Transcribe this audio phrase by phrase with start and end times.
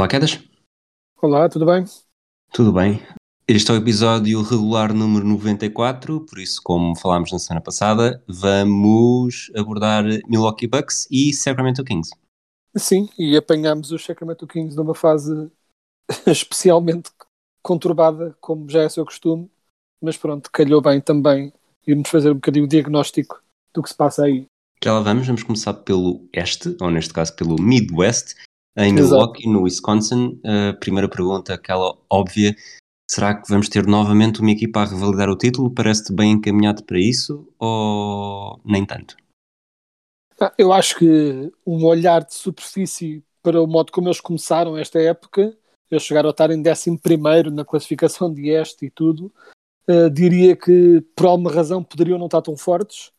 [0.00, 0.42] Olá, Quedas.
[1.20, 1.84] Olá, tudo bem?
[2.54, 3.02] Tudo bem?
[3.46, 9.52] Este é o episódio regular número 94, por isso, como falámos na semana passada, vamos
[9.54, 12.12] abordar Milwaukee Bucks e Sacramento Kings.
[12.74, 15.52] Sim, e apanhámos os Sacramento Kings numa fase
[16.26, 17.10] especialmente
[17.62, 19.50] conturbada, como já é seu costume,
[20.00, 21.52] mas pronto, calhou bem também
[21.86, 23.42] irmos fazer um bocadinho o diagnóstico
[23.74, 24.46] do que se passa aí.
[24.82, 28.34] Já lá vamos, vamos começar pelo Este, ou neste caso pelo Midwest,
[28.84, 28.92] em.
[28.92, 30.40] Milwaukee, no Wisconsin.
[30.44, 32.54] A primeira pergunta, aquela óbvia,
[33.10, 35.70] será que vamos ter novamente uma equipa a revalidar o título?
[35.70, 39.16] Parece-te bem encaminhado para isso ou nem tanto?
[40.56, 45.56] Eu acho que um olhar de superfície para o modo como eles começaram esta época,
[45.90, 49.32] eles chegaram a estar em 11 na classificação de este e tudo,
[49.86, 53.10] eh, diria que por alguma razão poderiam não estar tão fortes,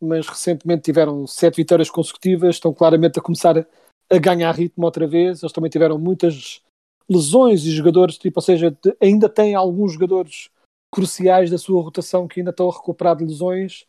[0.00, 3.66] mas recentemente tiveram sete vitórias consecutivas, estão claramente a começar
[4.10, 6.62] a, ganhar ritmo outra vez, eles também tiveram muitas
[7.08, 10.50] lesões e jogadores, tipo, ou seja, de- ainda têm alguns jogadores
[10.92, 13.86] cruciais da sua rotação que ainda estão a recuperar de lesões,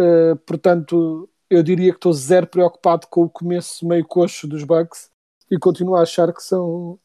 [0.00, 5.10] Uh, portanto, eu diria que estou zero preocupado com o começo meio coxo dos Bucks
[5.50, 6.98] e continuo a achar que são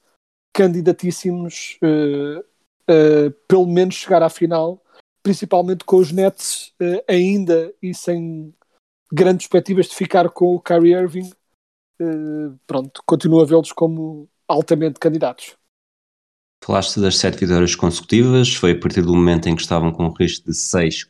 [0.53, 4.81] candidatíssimos uh, uh, pelo menos chegar à final,
[5.21, 8.53] principalmente com os Nets uh, ainda e sem
[9.11, 11.29] grandes perspectivas de ficar com o Kyrie Irving.
[11.99, 15.55] Uh, pronto, continuo a vê-los como altamente candidatos.
[16.63, 20.13] Falaste das sete vitórias consecutivas, foi a partir do momento em que estavam com um
[20.13, 21.07] risco de 6-8,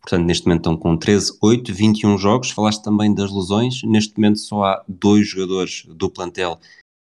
[0.00, 2.50] portanto neste momento estão com 13-8, 21 jogos.
[2.50, 6.60] Falaste também das lesões, neste momento só há dois jogadores do plantel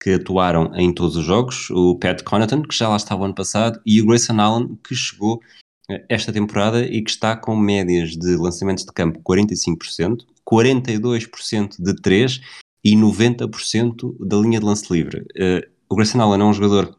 [0.02, 3.80] que atuaram em todos os jogos, o Pat Connaughton, que já lá estava ano passado,
[3.86, 5.40] e o Grayson Allen, que chegou
[5.88, 11.94] eh, esta temporada e que está com médias de lançamentos de campo 45%, 42% de
[12.02, 12.40] 3
[12.84, 15.24] e 90% da linha de lance livre.
[15.34, 16.96] Eh, o Grayson Allen é um jogador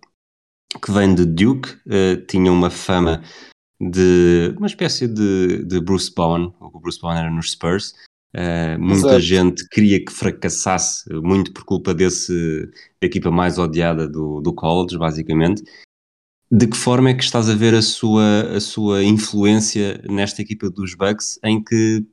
[0.84, 3.22] que vem de Duke, eh, tinha uma fama
[3.80, 7.94] de uma espécie de, de Bruce Bowen, o Bruce Bowen era nos Spurs.
[8.34, 9.20] Eh, muita Exato.
[9.20, 12.66] gente queria que fracassasse, muito por culpa desse
[13.00, 15.64] da equipa mais odiada do, do college, basicamente.
[16.52, 20.70] De que forma é que estás a ver a sua, a sua influência nesta equipa
[20.70, 22.06] dos Bucks, em que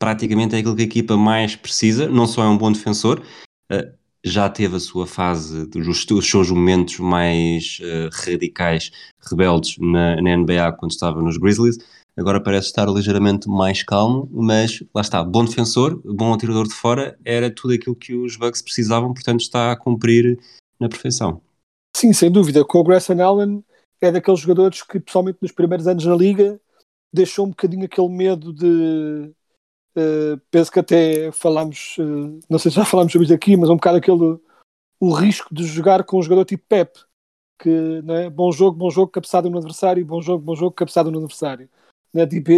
[0.00, 3.22] praticamente é aquilo que a equipa mais precisa, não só é um bom defensor,
[3.70, 3.92] eh,
[4.24, 8.90] já teve a sua fase, dos os seus momentos mais eh, radicais,
[9.20, 11.78] rebeldes na, na NBA quando estava nos Grizzlies.
[12.16, 17.18] Agora parece estar ligeiramente mais calmo, mas lá está, bom defensor, bom atirador de fora,
[17.24, 20.38] era tudo aquilo que os Bucks precisavam, portanto está a cumprir
[20.78, 21.40] na perfeição.
[21.94, 22.64] Sim, sem dúvida.
[22.64, 23.64] Com o Grayson Allen
[24.00, 26.58] é daqueles jogadores que, pessoalmente nos primeiros anos na liga,
[27.12, 29.32] deixou um bocadinho aquele medo de.
[29.96, 33.70] Eh, penso que até falámos, eh, não sei se já falámos sobre isso aqui, mas
[33.70, 34.38] um bocado aquele.
[35.00, 36.98] o risco de jogar com um jogador tipo Pep,
[37.58, 38.30] que é?
[38.30, 41.68] bom jogo, bom jogo, cabeçada no adversário, bom jogo, bom jogo, cabeçada no adversário.
[42.12, 42.26] Não é?
[42.26, 42.50] Tipo,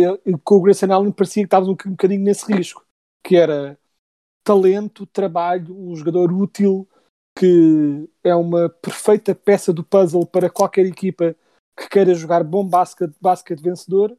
[0.44, 2.84] com o Grayson Allen parecia que estávamos um, um bocadinho nesse risco,
[3.24, 3.78] que era
[4.44, 6.88] talento, trabalho, um jogador útil
[7.38, 11.34] que é uma perfeita peça do puzzle para qualquer equipa
[11.76, 14.16] que queira jogar bom basquete, basquete vencedor,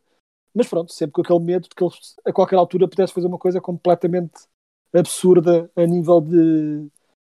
[0.54, 1.94] mas pronto, sempre com aquele medo de que ele
[2.26, 4.34] a qualquer altura pudesse fazer uma coisa completamente
[4.94, 6.88] absurda a nível de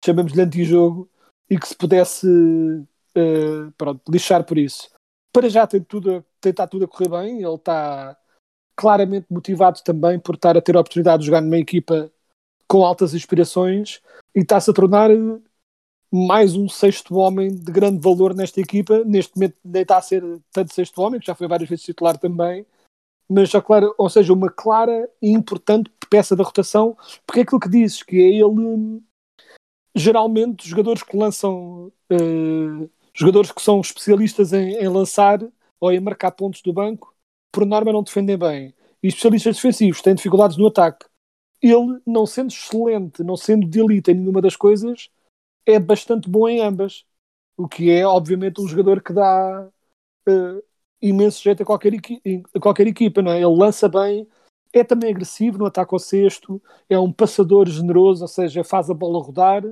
[0.05, 1.09] chamamos-lhe antijogo
[1.49, 2.27] e que se pudesse
[3.15, 4.91] eh, pronto, lixar por isso.
[5.33, 8.17] Para já tem tudo, a- tem está tudo a correr bem, ele está
[8.77, 12.11] claramente motivado também por estar a ter a oportunidade de jogar numa equipa
[12.67, 14.01] com altas inspirações
[14.35, 15.11] e está-se a tornar
[16.13, 19.05] mais um sexto homem de grande valor nesta equipa.
[19.05, 20.23] Neste momento nem está a ser
[20.53, 22.67] tanto sexto homem, que já foi várias vezes titular também,
[23.29, 27.61] mas já claro, ou seja, uma clara e importante peça da rotação, porque é aquilo
[27.61, 29.03] que dizes, que é ele hum,
[29.95, 35.41] geralmente jogadores que lançam eh, jogadores que são especialistas em, em lançar
[35.81, 37.15] ou em marcar pontos do banco,
[37.53, 38.75] por norma não defendem bem.
[39.03, 41.07] E especialistas defensivos têm dificuldades no ataque.
[41.63, 45.11] Ele, não sendo excelente, não sendo de elite em nenhuma das coisas,
[45.67, 47.05] é bastante bom em ambas.
[47.57, 49.69] O que é, obviamente, um jogador que dá
[50.29, 50.63] eh,
[51.09, 51.93] imenso jeito a qualquer,
[52.55, 53.37] a qualquer equipa, não é?
[53.37, 54.27] Ele lança bem,
[54.73, 58.95] é também agressivo no ataque ao sexto, é um passador generoso, ou seja, faz a
[58.95, 59.65] bola rodar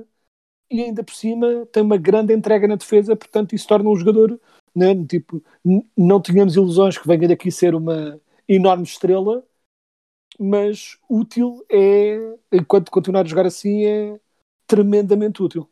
[0.69, 4.39] e ainda por cima tem uma grande entrega na defesa, portanto isso torna um jogador,
[4.75, 5.43] né, tipo,
[5.97, 9.45] não tínhamos ilusões que venha daqui ser uma enorme estrela,
[10.39, 14.19] mas útil é, enquanto continuar a jogar assim, é
[14.67, 15.69] tremendamente útil.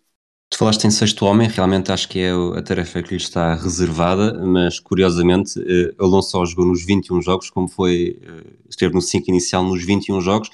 [0.51, 4.45] Tu falaste em sexto homem, realmente acho que é a tarefa que lhe está reservada,
[4.45, 9.01] mas curiosamente eh, ele não só jogou nos 21 jogos, como foi, eh, esteve no
[9.01, 10.49] 5 inicial nos 21 jogos.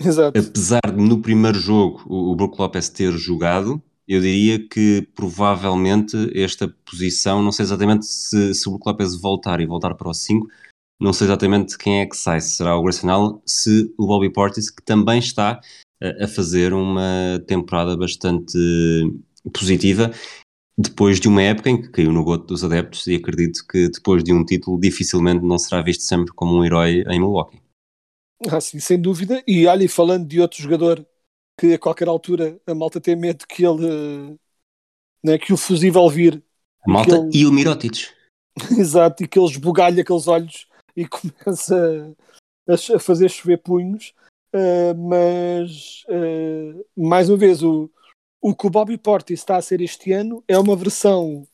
[0.00, 0.38] Exato.
[0.38, 6.66] Apesar de no primeiro jogo o Brook Lopes ter jogado, eu diria que provavelmente esta
[6.90, 10.48] posição, não sei exatamente se, se o Brook Lopes voltar e voltar para o 5,
[10.98, 14.32] não sei exatamente quem é que sai, se será o Grayson Allen, se o Bobby
[14.32, 15.60] Portis, que também está
[16.02, 18.58] a, a fazer uma temporada bastante
[19.52, 20.10] positiva,
[20.76, 24.24] depois de uma época em que caiu no goto dos adeptos e acredito que depois
[24.24, 27.62] de um título dificilmente não será visto sempre como um herói em Milwaukee.
[28.48, 29.42] Ah, sim, sem dúvida.
[29.46, 31.06] E olha, falando de outro jogador
[31.58, 34.36] que a qualquer altura a malta tem medo que ele
[35.22, 36.42] né, que o fusível vir.
[36.86, 37.30] A malta ele...
[37.32, 38.08] e o Mirotic.
[38.78, 42.14] Exato, e que ele esbugalha aqueles olhos e começa
[42.68, 44.12] a, a fazer chover punhos.
[44.54, 47.90] Uh, mas uh, mais uma vez o,
[48.44, 51.48] o que o Bobby Portis está a ser este ano é uma versão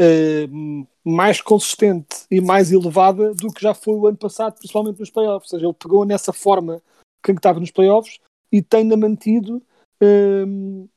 [0.00, 5.10] uh, mais consistente e mais elevada do que já foi o ano passado, principalmente nos
[5.10, 5.52] playoffs.
[5.52, 6.80] Ou seja, ele pegou nessa forma
[7.20, 8.20] que estava nos playoffs
[8.52, 9.60] e tem-na mantido.
[10.00, 10.88] Um,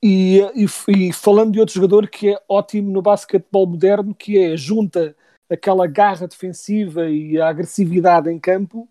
[0.00, 4.56] e, e, e, falando de outro jogador que é ótimo no basquetebol moderno, que é
[4.56, 5.16] junta
[5.50, 8.88] aquela garra defensiva e a agressividade em campo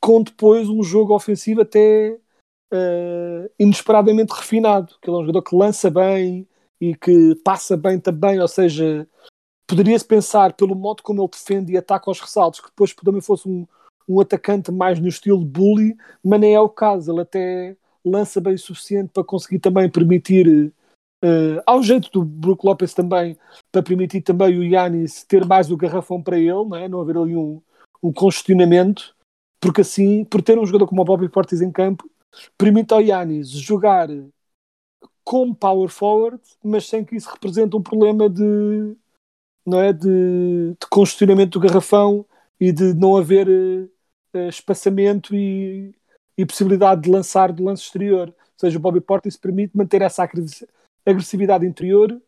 [0.00, 2.18] com depois um jogo ofensivo até
[2.72, 6.46] uh, inesperadamente refinado, que ele é um jogador que lança bem
[6.80, 9.08] e que passa bem também, ou seja,
[9.66, 13.48] poderia-se pensar pelo modo como ele defende e ataca aos ressaltos, que depois também fosse
[13.48, 13.66] um,
[14.08, 18.54] um atacante mais no estilo bully, mas nem é o caso, ele até lança bem
[18.54, 20.72] o suficiente para conseguir também permitir,
[21.24, 23.36] uh, ao jeito do Brook Lopes também,
[23.72, 26.88] para permitir também o Yannis ter mais o garrafão para ele, não, é?
[26.88, 27.60] não haver ali um,
[28.02, 29.16] um congestionamento,
[29.58, 32.08] porque assim, por ter um jogador como o Bobby Portis em campo,
[32.56, 34.08] permite ao Yannis jogar
[35.24, 38.96] como power forward, mas sem que isso represente um problema de
[39.66, 42.24] não é de, de congestionamento do garrafão
[42.60, 45.92] e de não haver uh, espaçamento e,
[46.38, 48.28] e, possibilidade de lançar do lance exterior.
[48.28, 50.28] Ou seja, o Bobby Portis permite manter essa
[51.04, 52.22] agressividade interior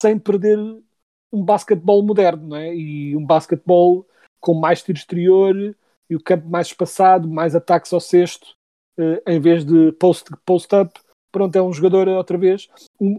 [0.00, 0.58] sem perder
[1.32, 2.72] um basquetebol moderno, não é?
[2.72, 4.06] E um basquetebol
[4.40, 5.76] com mais tiro exterior
[6.08, 8.56] e o campo mais espaçado, mais ataques ao cesto
[9.26, 10.68] em vez de post-up, post
[11.32, 12.68] pronto, é um jogador outra vez
[13.00, 13.18] um,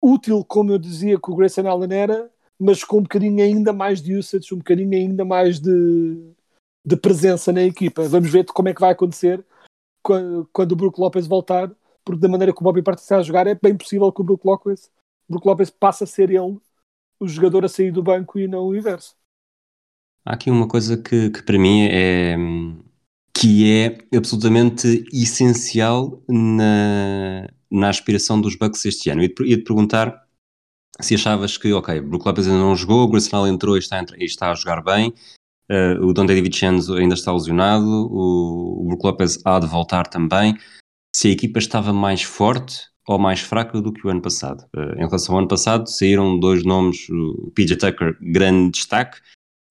[0.00, 4.00] útil, como eu dizia que o Grayson Allen era, mas com um bocadinho ainda mais
[4.00, 6.32] de usage, um bocadinho ainda mais de,
[6.84, 8.08] de presença na equipa.
[8.08, 9.44] Vamos ver como é que vai acontecer
[10.02, 11.70] quando, quando o Brook Lopes voltar,
[12.04, 14.24] porque da maneira que o Bobby Party está a jogar, é bem possível que o
[14.24, 14.90] Brook Lopes,
[15.28, 16.58] Brook Lopes passe a ser ele
[17.18, 19.16] o jogador a sair do banco e não o inverso.
[20.24, 22.36] Há aqui uma coisa que, que para mim é,
[23.38, 29.22] que é absolutamente essencial na, na aspiração dos Bucks este ano.
[29.22, 30.26] Ia-te perguntar
[31.02, 34.24] se achavas que, ok, Brook Lopez ainda não jogou, o Grayson entrou e está, e
[34.24, 35.12] está a jogar bem,
[35.70, 40.06] uh, o Don David Chenzo ainda está lesionado, o, o Brook Lopez há de voltar
[40.06, 40.56] também.
[41.14, 44.64] Se a equipa estava mais forte ou mais fraca do que o ano passado.
[44.74, 49.18] Uh, em relação ao ano passado, saíram dois nomes, o PJ Tucker, grande destaque,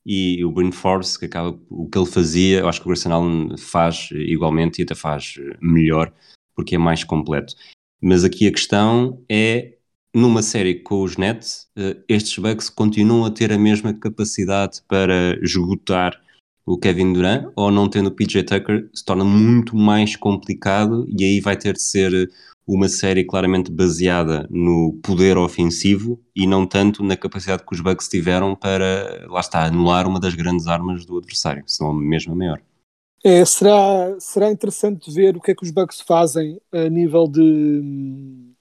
[0.06, 3.12] e o Bryn Forbes, que acaba o que ele fazia, eu acho que o Grayson
[3.12, 6.14] Allen faz igualmente e até faz melhor,
[6.56, 7.56] porque é mais completo.
[8.02, 9.76] Mas aqui a questão é,
[10.14, 15.38] numa série com os Nets, eh, estes Bucks continuam a ter a mesma capacidade para
[15.44, 16.22] esgotar
[16.66, 21.24] o Kevin Durant, ou não tendo o PJ Tucker, se torna muito mais complicado e
[21.24, 22.32] aí vai ter de ser
[22.68, 28.08] uma série claramente baseada no poder ofensivo e não tanto na capacidade que os Bucks
[28.08, 32.62] tiveram para, lá está, anular uma das grandes armas do adversário, senão mesmo a maior.
[33.24, 37.42] É, será, será interessante ver o que é que os Bucks fazem a nível de
[37.42, 38.54] hum,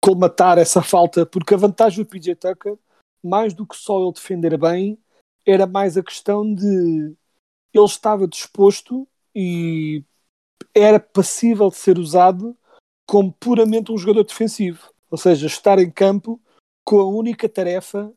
[0.00, 2.76] colmatar essa falta, porque a vantagem do PJ Tucker,
[3.22, 4.98] mais do que só ele defender bem,
[5.46, 7.14] era mais a questão de
[7.72, 10.02] ele estava disposto e
[10.74, 12.56] era passível de ser usado
[13.08, 16.38] como puramente um jogador defensivo, ou seja, estar em campo
[16.84, 18.12] com a única tarefa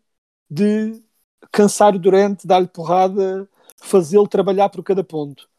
[0.49, 1.01] de
[1.49, 3.49] cansar o Durante, dar-lhe porrada,
[3.81, 5.49] fazê-lo trabalhar por cada ponto.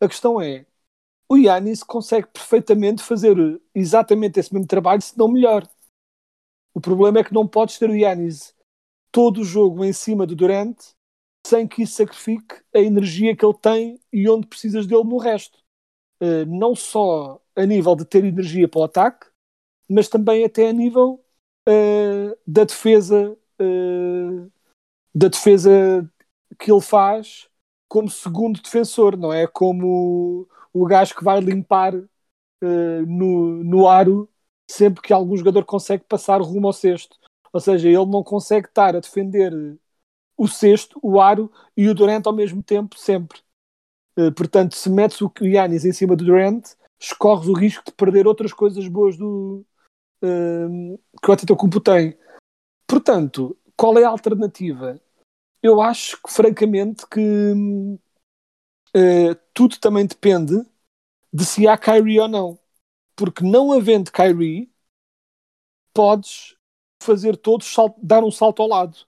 [0.00, 0.64] A questão é,
[1.28, 3.36] o Yanis consegue perfeitamente fazer
[3.74, 5.68] exatamente esse mesmo trabalho, se não melhor.
[6.72, 8.54] O problema é que não podes ter o Yanis
[9.10, 10.94] todo o jogo em cima do Durante
[11.44, 15.58] sem que isso sacrifique a energia que ele tem e onde precisas dele no resto.
[16.20, 19.26] Uh, não só a nível de ter energia para o ataque,
[19.88, 21.24] mas também até a nível
[21.68, 24.52] uh, da defesa uh,
[25.14, 26.08] da defesa
[26.58, 27.48] que ele faz
[27.88, 29.46] como segundo defensor, não é?
[29.46, 31.94] Como o, gajo que vai limpar
[33.06, 34.28] no, no aro
[34.70, 37.16] sempre que algum jogador consegue passar rumo ao cesto.
[37.52, 39.52] Ou seja, ele não consegue estar a defender
[40.36, 43.40] o cesto, o aro e o Durant ao mesmo tempo, sempre.
[44.18, 48.26] Uh, portanto, se metes o Yannis em cima do Durant, escorres o risco de perder
[48.26, 49.64] outras coisas boas do,
[50.22, 52.16] uh, que o Antetokounmpo tem.
[52.86, 55.00] Portanto, qual é a alternativa?
[55.62, 57.20] Eu acho que, francamente, que
[58.94, 60.54] uh, tudo também depende
[61.32, 62.58] de se há Kyrie ou não.
[63.14, 64.70] Porque não havendo Kyrie,
[65.92, 66.56] podes
[67.02, 69.06] fazer todos dar um salto ao lado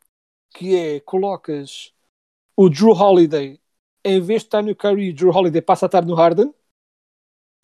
[0.54, 1.92] que é colocas
[2.56, 3.60] o Drew Holiday
[4.04, 6.52] em vez de estar no Curry, o Drew Holiday passa a estar no Harden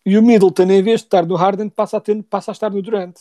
[0.05, 2.71] e o Middleton em vez de estar no Harden passa a, ter, passa a estar
[2.71, 3.21] no Durant.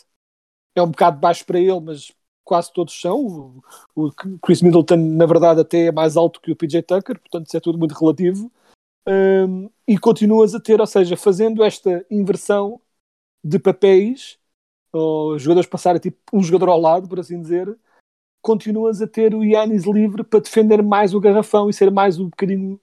[0.75, 2.11] É um bocado baixo para ele, mas
[2.43, 3.61] quase todos são.
[3.95, 4.11] O, o,
[4.41, 7.59] Chris Middleton, na verdade, até é mais alto que o PJ Tucker, portanto, isso é
[7.59, 8.51] tudo muito relativo.
[9.07, 12.81] Um, e continuas a ter, ou seja, fazendo esta inversão
[13.43, 14.39] de papéis,
[14.93, 17.77] os jogadores passarem tipo um jogador ao lado, por assim dizer,
[18.41, 22.29] continuas a ter o Yannis livre para defender mais o garrafão e ser mais um
[22.29, 22.79] bocadinho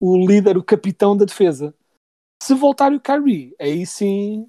[0.00, 1.74] o líder, o capitão da defesa.
[2.44, 4.46] Se voltar o Kyrie, aí sim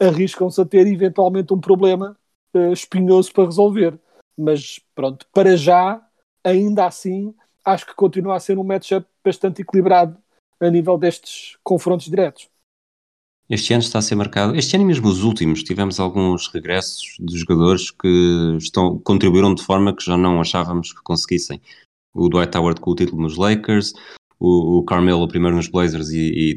[0.00, 2.18] arriscam-se a ter eventualmente um problema
[2.52, 3.96] uh, espinhoso para resolver.
[4.36, 6.04] Mas pronto, para já,
[6.42, 7.32] ainda assim,
[7.64, 10.18] acho que continua a ser um matchup bastante equilibrado
[10.58, 12.48] a nível destes confrontos diretos.
[13.48, 17.16] Este ano está a ser marcado, este ano e mesmo os últimos, tivemos alguns regressos
[17.20, 21.62] de jogadores que estão, contribuíram de forma que já não achávamos que conseguissem.
[22.12, 23.92] O Dwight Howard com o título nos Lakers,
[24.36, 26.56] o, o Carmelo primeiro nos Blazers e,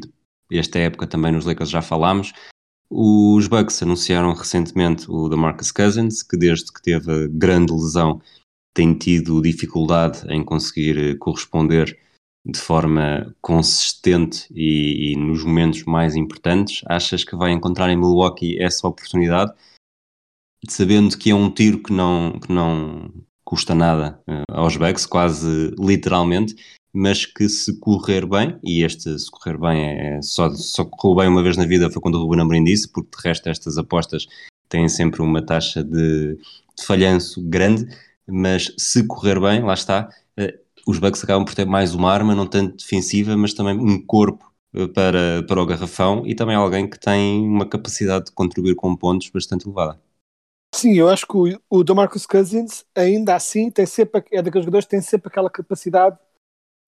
[0.58, 2.32] esta época também nos Lakers já falámos.
[2.90, 8.20] Os Bucks anunciaram recentemente o DeMarcus Cousins, que desde que teve a grande lesão
[8.74, 11.98] tem tido dificuldade em conseguir corresponder
[12.44, 18.60] de forma consistente e, e, nos momentos mais importantes, achas que vai encontrar em Milwaukee
[18.60, 19.52] essa oportunidade,
[20.68, 23.10] sabendo que é um tiro que não, que não
[23.44, 26.54] custa nada uh, aos Bucks, quase literalmente,
[26.94, 31.16] mas que se correr bem, e este se correr bem é, é só, só correu
[31.16, 33.76] bem uma vez na vida foi quando o Ruben Amorim disse, porque de resto estas
[33.76, 34.26] apostas
[34.68, 37.86] têm sempre uma taxa de, de falhanço grande,
[38.26, 40.08] mas se correr bem, lá está,
[40.38, 44.00] uh, os Bucks acabam por ter mais uma arma, não tanto defensiva, mas também um
[44.04, 48.74] corpo eh, para, para o garrafão e também alguém que tem uma capacidade de contribuir
[48.74, 49.98] com pontos bastante elevada.
[50.74, 54.84] Sim, eu acho que o, o DeMarcus Cousins ainda assim tem sempre, é daqueles jogadores
[54.84, 56.22] que tem sempre aquela capacidade de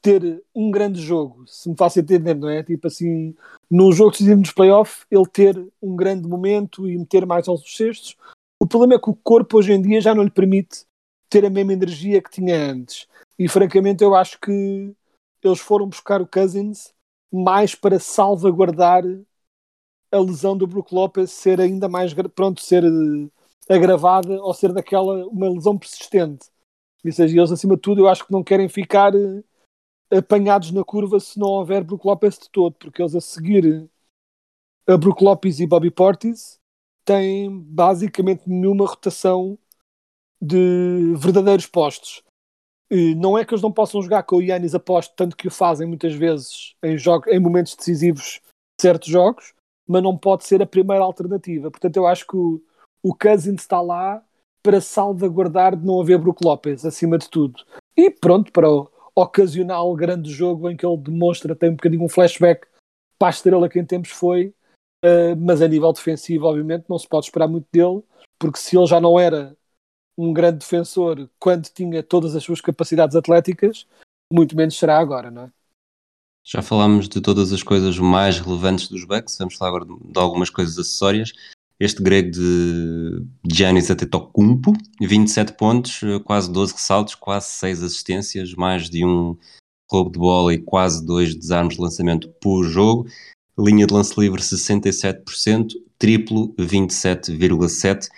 [0.03, 2.63] ter um grande jogo, se me faço entender, não é?
[2.63, 3.35] Tipo assim,
[3.71, 8.17] num jogo decisivo nos playoffs, ele ter um grande momento e meter mais aos cestos.
[8.61, 10.85] O problema é que o corpo hoje em dia já não lhe permite
[11.29, 13.07] ter a mesma energia que tinha antes.
[13.39, 14.95] E francamente eu acho que
[15.43, 16.95] eles foram buscar o Cousins
[17.33, 19.03] mais para salvaguardar
[20.11, 25.27] a lesão do Brook Lopez ser ainda mais pronto ser eh, agravada ou ser daquela
[25.27, 26.47] uma lesão persistente.
[27.05, 29.43] Ou seja, eles acima de tudo eu acho que não querem ficar eh,
[30.11, 33.89] apanhados na curva se não houver Brook Lopez de todo, porque eles a seguir
[34.87, 36.61] a Brook Lopez e Bobby Portis
[37.05, 39.59] têm basicamente nenhuma rotação
[40.41, 42.23] de verdadeiros postos.
[43.17, 45.89] Não é que eles não possam jogar com o Yannis aposto, tanto que o fazem
[45.89, 48.41] muitas vezes em, jogos, em momentos decisivos
[48.79, 49.55] de certos jogos,
[49.89, 51.71] mas não pode ser a primeira alternativa.
[51.71, 52.63] Portanto, eu acho que o,
[53.03, 54.23] o Cousins está lá
[54.63, 57.65] para salvaguardar de não haver Brook Lopez, acima de tudo.
[57.97, 62.09] E pronto, para o ocasional grande jogo em que ele demonstra, tem um bocadinho um
[62.09, 62.67] flashback
[63.19, 64.55] para a estrela que em tempos foi,
[65.05, 68.03] uh, mas a nível defensivo, obviamente, não se pode esperar muito dele,
[68.39, 69.57] porque se ele já não era
[70.19, 73.87] um grande defensor quando tinha todas as suas capacidades atléticas,
[74.31, 75.51] muito menos será agora, não é?
[76.45, 80.49] Já falámos de todas as coisas mais relevantes dos Bucks, vamos falar agora de algumas
[80.49, 81.33] coisas acessórias.
[81.79, 89.05] Este grego de Giannis Antetokounmpo, 27 pontos, quase 12 ressaltos, quase 6 assistências, mais de
[89.05, 89.37] um
[89.91, 93.07] roubo de bola e quase dois desarmes de lançamento por jogo.
[93.59, 98.09] Linha de lance livre 67%, triplo 27,7%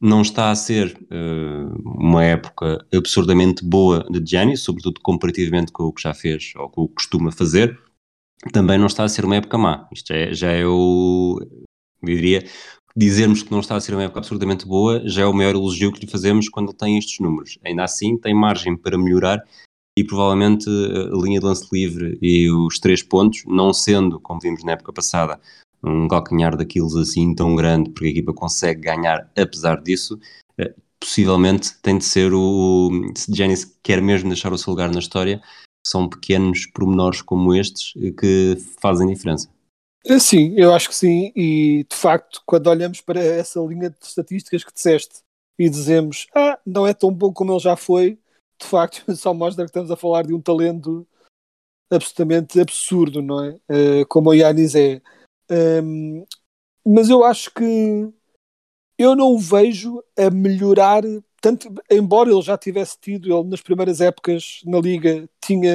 [0.00, 5.92] não está a ser uh, uma época absurdamente boa de Giannis, sobretudo comparativamente com o
[5.92, 7.78] que já fez ou com o que costuma fazer.
[8.52, 9.88] Também não está a ser uma época má.
[9.92, 11.40] Isto é, já é o.
[12.02, 12.44] Eu diria.
[12.98, 15.92] Dizermos que não está a ser uma época absurdamente boa já é o maior elogio
[15.92, 17.56] que lhe fazemos quando ele tem estes números.
[17.64, 19.40] Ainda assim, tem margem para melhorar
[19.96, 24.64] e provavelmente a linha de lance livre e os três pontos, não sendo, como vimos
[24.64, 25.40] na época passada,
[25.80, 30.18] um calcanhar daqueles assim tão grande, porque a equipa consegue ganhar apesar disso,
[30.58, 32.90] eh, possivelmente tem de ser o.
[33.14, 35.40] Se Janis quer mesmo deixar o seu lugar na história,
[35.86, 39.48] são pequenos pormenores como estes que fazem diferença.
[40.08, 43.96] Eh, sim, eu acho que sim, e de facto, quando olhamos para essa linha de
[44.00, 45.20] estatísticas que disseste
[45.58, 48.18] e dizemos, ah, não é tão bom como ele já foi,
[48.58, 51.06] de facto, só mostra que estamos a falar de um talento
[51.90, 53.50] absolutamente absurdo, não é?
[54.02, 55.02] Uh, como o Yanis é.
[55.50, 56.24] Um,
[56.86, 58.10] mas eu acho que
[58.98, 61.02] eu não o vejo a melhorar
[61.40, 65.72] tanto, embora ele já tivesse tido, ele nas primeiras épocas na liga tinha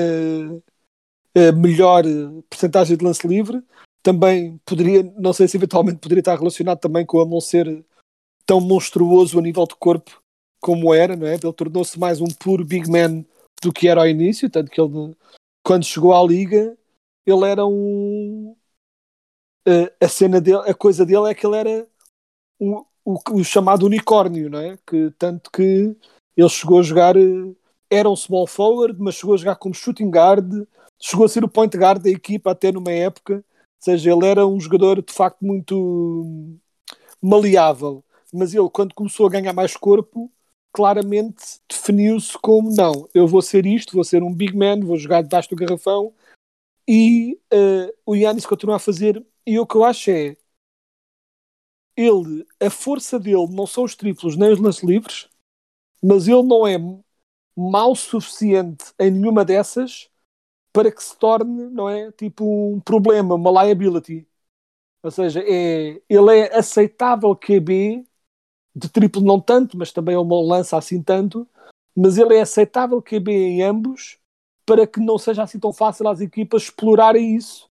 [1.36, 2.04] a melhor
[2.50, 3.64] percentagem de lance livre,
[4.04, 7.84] também poderia, não sei se eventualmente poderia estar relacionado também com ele não ser
[8.46, 10.22] tão monstruoso a nível de corpo
[10.62, 11.36] como era, não é?
[11.36, 13.26] Ele tornou-se mais um puro big man
[13.62, 15.16] do que era ao início, tanto que ele
[15.66, 16.78] quando chegou à liga
[17.26, 18.56] ele era um
[20.02, 21.88] a cena dele, a coisa dele é que ele era
[22.60, 24.78] um, o, o, chamado unicórnio, não é?
[24.86, 25.96] Que, tanto que
[26.36, 27.16] ele chegou a jogar,
[27.90, 30.68] era um small forward, mas chegou a jogar como shooting guard,
[31.02, 33.44] chegou a ser o point guard da equipa até numa época,
[33.84, 36.58] seja, ele era um jogador de facto muito
[37.22, 40.32] maleável, mas ele quando começou a ganhar mais corpo,
[40.72, 45.22] claramente definiu-se como não, eu vou ser isto, vou ser um big man, vou jogar
[45.22, 46.14] debaixo do garrafão
[46.88, 49.26] e uh, o Yannis continua a fazer.
[49.46, 50.36] E o que eu acho é
[51.96, 55.30] ele, a força dele não são os triplos nem os lances livres,
[56.02, 56.78] mas ele não é
[57.56, 60.10] mau o suficiente em nenhuma dessas
[60.74, 64.28] para que se torne, não é, tipo um problema, uma liability.
[65.04, 68.06] Ou seja, é, ele é aceitável QB
[68.76, 71.48] de triplo não tanto, mas também é uma lança assim tanto,
[71.96, 74.20] mas ele é aceitável QB em ambos
[74.66, 77.70] para que não seja assim tão fácil às equipas explorarem isso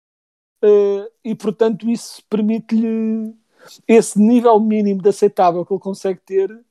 [0.65, 3.35] uh, e portanto isso permite-lhe
[3.87, 6.65] esse nível mínimo de aceitável que ele consegue ter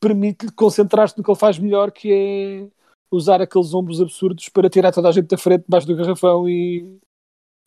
[0.00, 2.77] permite-lhe concentrar-se no que ele faz melhor, que é
[3.10, 6.98] usar aqueles ombros absurdos para tirar toda a gente da frente debaixo do garrafão e,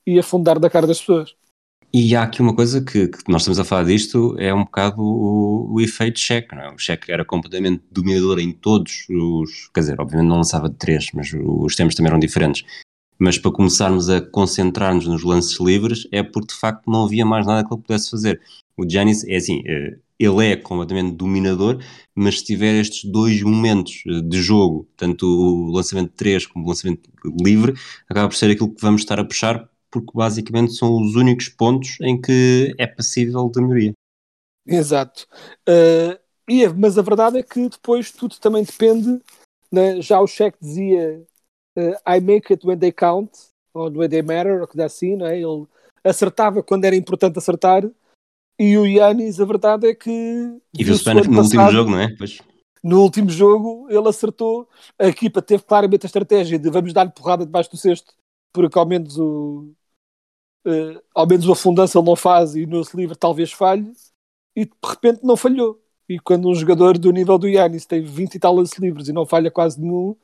[0.06, 1.36] e afundar da cara das pessoas.
[1.94, 5.02] E há aqui uma coisa que, que, nós estamos a falar disto, é um bocado
[5.02, 6.70] o, o efeito cheque, é?
[6.72, 11.08] O cheque era completamente dominador em todos os, quer dizer, obviamente não lançava de três,
[11.14, 12.64] mas os tempos também eram diferentes.
[13.20, 17.46] Mas para começarmos a concentrar-nos nos lances livres é porque de facto não havia mais
[17.46, 18.42] nada que ele pudesse fazer.
[18.78, 21.82] O Giannis é assim, eh, ele é completamente dominador,
[22.16, 26.66] mas se tiver estes dois momentos eh, de jogo, tanto o lançamento de três como
[26.66, 27.10] o lançamento
[27.44, 27.74] livre,
[28.10, 31.98] acaba por ser aquilo que vamos estar a puxar porque basicamente são os únicos pontos
[32.02, 33.94] em que é passível de melhoria.
[34.66, 35.28] Exato.
[35.68, 39.22] Uh, e, mas a verdade é que depois tudo também depende.
[39.72, 40.02] Né?
[40.02, 41.22] Já o cheque dizia
[41.78, 43.32] uh, I make it when they count,
[43.74, 45.18] ou when they matter, ou coisa assim.
[45.18, 45.40] Né?
[45.40, 45.68] Ele
[46.04, 47.84] acertava quando era importante acertar.
[48.62, 50.12] E o Yannis, a verdade é que.
[50.78, 52.16] E viu-se bem no passado, último jogo, não é?
[52.16, 52.38] Pois.
[52.84, 54.70] No último jogo ele acertou.
[55.00, 58.14] A equipa teve claramente a estratégia de vamos dar-lhe porrada debaixo do cesto,
[58.54, 59.74] porque ao menos o,
[60.68, 63.92] uh, ao menos o afundança ele não faz e no livre talvez falhe,
[64.56, 65.82] e de repente não falhou.
[66.08, 69.14] E quando um jogador do nível do Yannis tem 20 e tal lance livres e
[69.14, 70.16] não falha quase nenhum,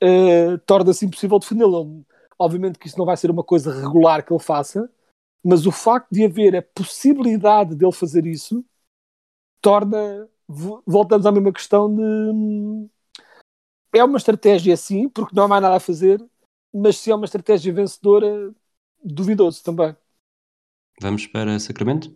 [0.00, 2.06] uh, torna-se impossível defendê-lo.
[2.38, 4.88] Obviamente que isso não vai ser uma coisa regular que ele faça,
[5.44, 8.64] mas o facto de haver a possibilidade dele fazer isso
[9.60, 10.28] torna.
[10.86, 12.88] Voltamos à mesma questão de.
[13.92, 16.24] É uma estratégia, sim, porque não há mais nada a fazer,
[16.72, 18.52] mas se é uma estratégia vencedora,
[19.02, 19.94] duvidoso também.
[21.00, 22.14] Vamos para Sacramento?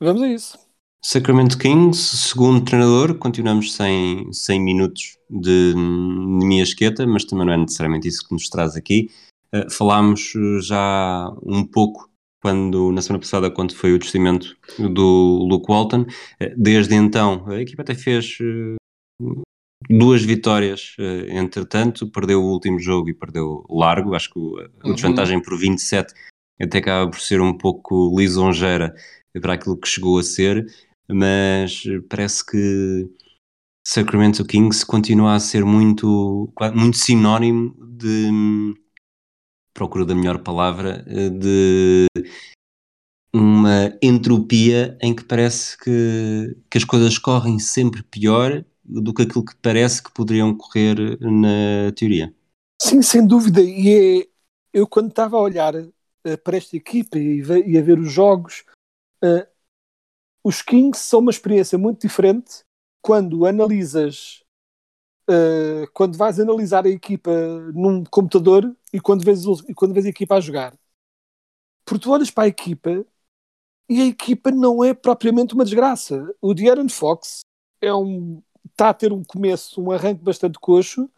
[0.00, 0.58] Vamos a isso.
[1.04, 7.52] Sacramento Kings, segundo treinador, continuamos sem, sem minutos de, de minha esqueta, mas também não
[7.52, 9.10] é necessariamente isso que nos traz aqui.
[9.52, 12.11] Uh, falámos já um pouco
[12.42, 16.02] quando, na semana passada, quando foi o testamento do Luke Walton.
[16.02, 19.40] Uh, desde então, a equipa até fez uh,
[19.88, 24.14] duas vitórias, uh, entretanto, perdeu o último jogo e perdeu largo.
[24.14, 24.94] Acho que a uhum.
[24.94, 26.12] desvantagem por 27
[26.60, 28.92] até acaba por ser um pouco lisonjeira
[29.40, 30.66] para aquilo que chegou a ser,
[31.08, 33.08] mas parece que
[33.86, 38.30] Sacramento Kings continua a ser muito, muito sinónimo de
[39.72, 42.06] procura da melhor palavra eh, de
[43.34, 49.44] uma entropia em que parece que, que as coisas correm sempre pior do que aquilo
[49.44, 52.34] que parece que poderiam correr na teoria.
[52.80, 53.62] Sim, sem dúvida.
[53.62, 54.28] E é,
[54.72, 58.64] eu, quando estava a olhar uh, para esta equipa e, e, a ver os jogos,
[59.24, 59.46] uh,
[60.44, 62.64] os Kings são uma experiência muito diferente
[63.00, 64.42] quando analisas
[65.28, 67.30] uh, quando vais analisar a equipa
[67.74, 70.74] num computador e quando vês, e quando vês a equipa a jogar.
[71.84, 73.04] Porque tu olhas para a equipa
[73.88, 76.34] e a equipa não é propriamente uma desgraça.
[76.40, 77.40] O De'Aaron Fox
[77.80, 81.10] é um, está a ter um começo, um arranque bastante coxo,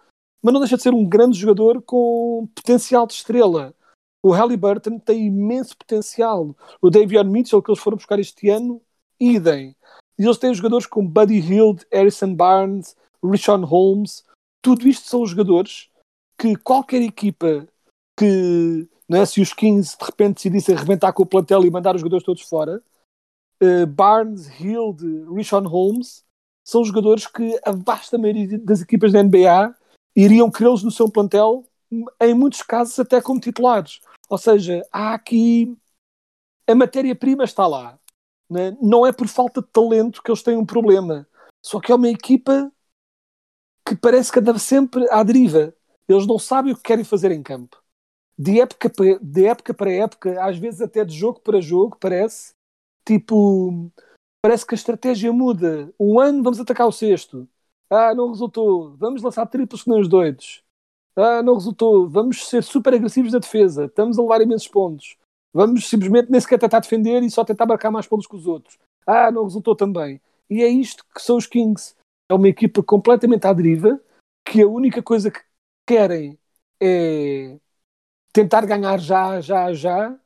[0.43, 3.75] mas não deixa de ser um grande jogador com potencial de estrela.
[4.23, 6.57] O Halliburton tem imenso potencial.
[6.81, 8.81] O Davion Mitchell, que eles foram buscar este ano,
[9.21, 9.77] idem.
[10.19, 14.25] E eles têm jogadores como Buddy Hield, Harrison Barnes, Richon Holmes.
[14.63, 15.89] Tudo isto são jogadores
[16.39, 17.67] que qualquer equipa
[18.19, 22.01] que, é, se os 15 de repente decidissem arrebentar com o plantel e mandar os
[22.01, 22.83] jogadores todos fora,
[23.63, 25.03] uh, Barnes, Hield,
[25.35, 26.25] Richon Holmes,
[26.67, 29.75] são jogadores que a vasta maioria das equipas da NBA
[30.17, 31.67] iriam querê-los no seu plantel,
[32.21, 34.01] em muitos casos até como titulares.
[34.29, 35.77] Ou seja, há aqui
[36.67, 37.99] a matéria-prima está lá.
[38.49, 38.77] Né?
[38.81, 41.27] Não é por falta de talento que eles têm um problema.
[41.65, 42.71] Só que é uma equipa
[43.87, 45.75] que parece que anda sempre à deriva.
[46.09, 47.83] Eles não sabem o que querem fazer em campo.
[48.37, 48.91] De época,
[49.23, 52.53] de época para época, às vezes até de jogo para jogo, parece
[53.07, 53.91] tipo.
[54.43, 55.93] Parece que a estratégia muda.
[55.99, 57.49] Um ano vamos atacar o sexto.
[57.89, 58.95] Ah, não resultou.
[58.97, 60.63] Vamos lançar triplos que os doidos.
[61.17, 62.09] Ah, não resultou.
[62.09, 63.87] Vamos ser super agressivos na defesa.
[63.87, 65.17] Estamos a levar imensos pontos.
[65.53, 68.77] Vamos simplesmente nem sequer tentar defender e só tentar marcar mais pontos que os outros.
[69.07, 70.21] Ah, não resultou também.
[70.51, 71.95] E é isto que são os Kings.
[72.35, 74.01] É uma equipa completamente à deriva,
[74.45, 75.41] que a única coisa que
[75.87, 76.37] querem
[76.81, 77.59] é
[78.33, 80.19] tentar ganhar já, já, já,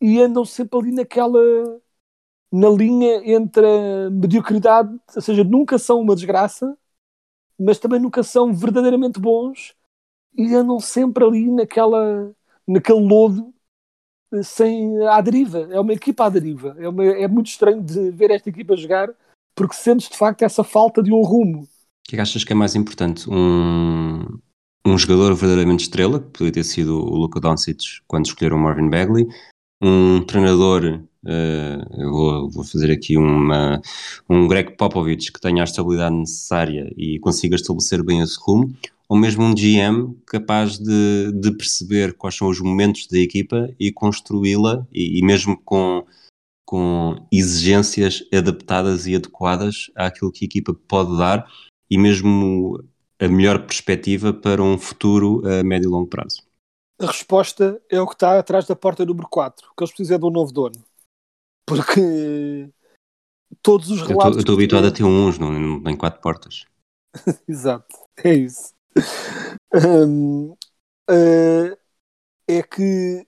[0.00, 1.40] e andam sempre ali naquela
[2.52, 6.76] na linha entre a mediocridade, ou seja, nunca são uma desgraça,
[7.58, 9.74] mas também nunca são verdadeiramente bons
[10.36, 12.34] e andam sempre ali naquela
[12.66, 13.54] naquele lodo
[14.44, 15.68] sem à deriva.
[15.72, 16.76] É uma equipa à deriva.
[16.78, 19.10] É, uma, é muito estranho de ver esta equipa jogar
[19.54, 21.62] porque sentes de facto essa falta de um rumo.
[21.62, 21.66] O
[22.08, 23.28] que é que achas que é mais importante?
[23.30, 24.24] Um,
[24.84, 28.88] um jogador verdadeiramente estrela, que poderia ter sido o Luka Doncic quando escolheram o Marvin
[28.88, 29.26] Bagley,
[29.82, 33.80] um treinador, uh, eu vou, vou, fazer aqui uma,
[34.28, 38.74] um Greg Popovich que tenha a estabilidade necessária e consiga estabelecer bem esse rumo,
[39.08, 43.90] ou mesmo um GM capaz de, de perceber quais são os momentos da equipa e
[43.90, 46.04] construí-la, e, e, mesmo com,
[46.64, 51.50] com exigências adaptadas e adequadas àquilo que a equipa pode dar,
[51.90, 52.82] e mesmo
[53.18, 56.42] a melhor perspectiva para um futuro a médio e longo prazo.
[57.00, 60.26] A resposta é o que está atrás da porta número 4, que eles precisam de
[60.26, 60.84] um novo dono.
[61.66, 62.70] Porque
[63.62, 64.36] todos os relatos.
[64.36, 66.64] Eu estou habituado a ter uns, não, não tem quatro portas.
[67.48, 68.74] Exato, é isso
[69.74, 70.56] um,
[71.10, 71.76] uh,
[72.48, 73.26] é que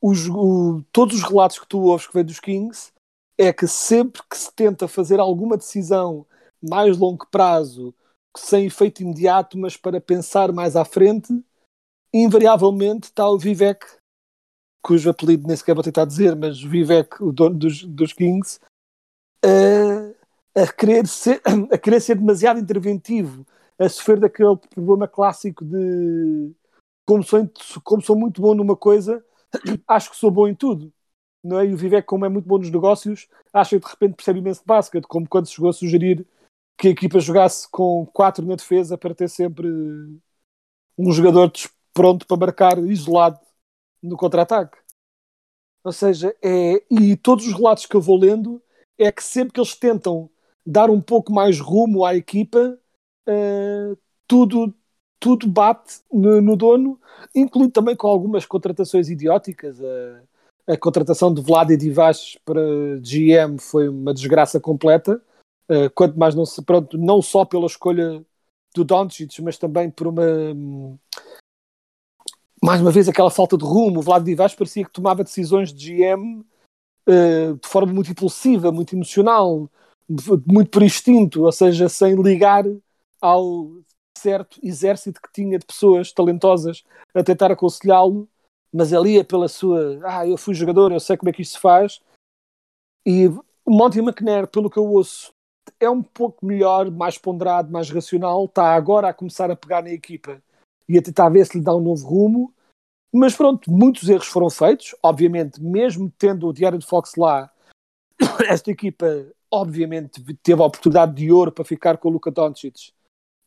[0.00, 2.92] os, o, todos os relatos que tu ouves que vêm dos Kings
[3.36, 6.26] é que sempre que se tenta fazer alguma decisão
[6.60, 7.94] mais longo prazo,
[8.36, 11.32] sem efeito imediato, mas para pensar mais à frente,
[12.12, 13.86] invariavelmente está o Vivek,
[14.82, 18.60] cujo apelido nem sequer vou tentar dizer, mas Vivek, o dono dos, dos Kings,
[19.44, 21.40] a, a, querer ser,
[21.72, 23.46] a querer ser demasiado interventivo
[23.78, 26.52] a sofrer daquele problema clássico de
[27.06, 27.48] como sou,
[27.84, 29.24] como sou muito bom numa coisa,
[29.86, 30.92] acho que sou bom em tudo.
[31.42, 31.66] Não é?
[31.66, 34.60] E o Vivek, como é muito bom nos negócios, acha que de repente percebe imenso
[34.60, 36.26] de basquete, como quando chegou a sugerir
[36.76, 39.68] que a equipa jogasse com quatro na defesa para ter sempre
[40.96, 41.50] um jogador
[41.92, 43.40] pronto para marcar isolado
[44.02, 44.78] no contra-ataque.
[45.84, 48.62] Ou seja, é, e todos os relatos que eu vou lendo
[48.98, 50.30] é que sempre que eles tentam
[50.66, 52.78] dar um pouco mais rumo à equipa,
[53.28, 54.74] uh, tudo,
[55.18, 56.98] tudo bate no, no, dono,
[57.34, 59.78] incluindo também com algumas contratações idióticas.
[59.78, 60.22] Uh,
[60.66, 62.60] a contratação de Vlad e Divac para
[63.00, 65.20] GM foi uma desgraça completa.
[65.70, 68.24] Uh, quanto mais não se pronto, não só pela escolha
[68.74, 70.22] do Doncic, mas também por uma
[72.62, 74.00] mais uma vez aquela falta de rumo.
[74.00, 76.44] O Vlad Divac parecia que tomava decisões de GM
[77.08, 79.70] uh, de forma muito impulsiva, muito emocional,
[80.46, 82.64] muito por instinto, ou seja, sem ligar
[83.20, 83.70] ao
[84.18, 88.28] certo exército que tinha de pessoas talentosas a tentar aconselhá-lo,
[88.72, 91.54] mas ali é pela sua, ah, eu fui jogador, eu sei como é que isto
[91.54, 92.00] se faz.
[93.06, 93.28] E
[93.66, 95.32] Monty McNair, pelo que eu ouço,
[95.80, 99.90] é um pouco melhor, mais ponderado, mais racional, está agora a começar a pegar na
[99.90, 100.42] equipa
[100.88, 102.54] e a tentar ver se lhe dá um novo rumo.
[103.12, 107.50] Mas pronto, muitos erros foram feitos, obviamente, mesmo tendo o Diário de Fox lá,
[108.48, 109.06] esta equipa
[109.50, 112.92] obviamente teve a oportunidade de ouro para ficar com o Luka Doncic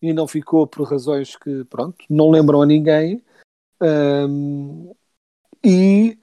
[0.01, 3.23] e não ficou por razões que, pronto, não lembram a ninguém.
[3.81, 4.93] Um,
[5.63, 6.17] e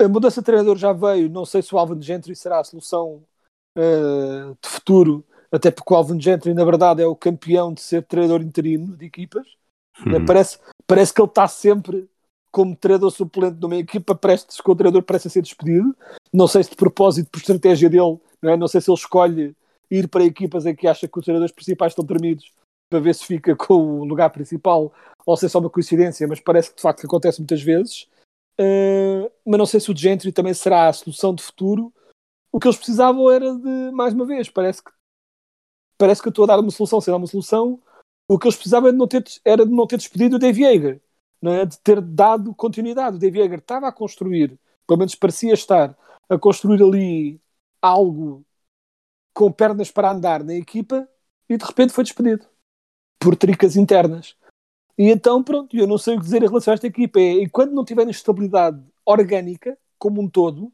[0.00, 1.28] a mudança de treinador já veio.
[1.28, 3.22] Não sei se o Alvin Gentry será a solução
[3.76, 8.02] uh, de futuro até porque o Alvin Gentry, na verdade, é o campeão de ser
[8.04, 9.46] treinador interino de equipas.
[10.06, 10.24] Uhum.
[10.24, 12.08] Parece, parece que ele está sempre
[12.50, 15.94] como treinador suplente numa equipa, prestes que o treinador parece ser despedido.
[16.32, 18.56] Não sei se de propósito, por estratégia dele, não, é?
[18.56, 19.54] não sei se ele escolhe
[19.92, 22.50] ir para equipas em que acha que os treinadores principais estão tremidos
[22.88, 24.92] para ver se fica com o lugar principal
[25.26, 28.08] ou se é só uma coincidência, mas parece que de facto acontece muitas vezes.
[28.58, 31.92] Uh, mas não sei se o Gentry também será a solução de futuro.
[32.50, 34.90] O que eles precisavam era de, mais uma vez, parece que
[35.96, 37.80] parece que eu estou a dar uma solução, dar uma solução.
[38.28, 40.62] O que eles precisavam era de não ter, era de não ter despedido o Dave
[40.62, 41.00] Yeager,
[41.40, 41.66] não é?
[41.66, 43.16] de ter dado continuidade.
[43.16, 45.96] O Dave Yeager estava a construir, pelo menos parecia estar,
[46.28, 47.40] a construir ali
[47.80, 48.44] algo
[49.34, 51.08] com pernas para andar na equipa
[51.48, 52.46] e de repente foi despedido
[53.18, 54.36] por tricas internas.
[54.98, 57.18] E então, pronto, eu não sei o que dizer em relação a esta equipa.
[57.18, 60.72] É, enquanto não tiverem estabilidade orgânica, como um todo,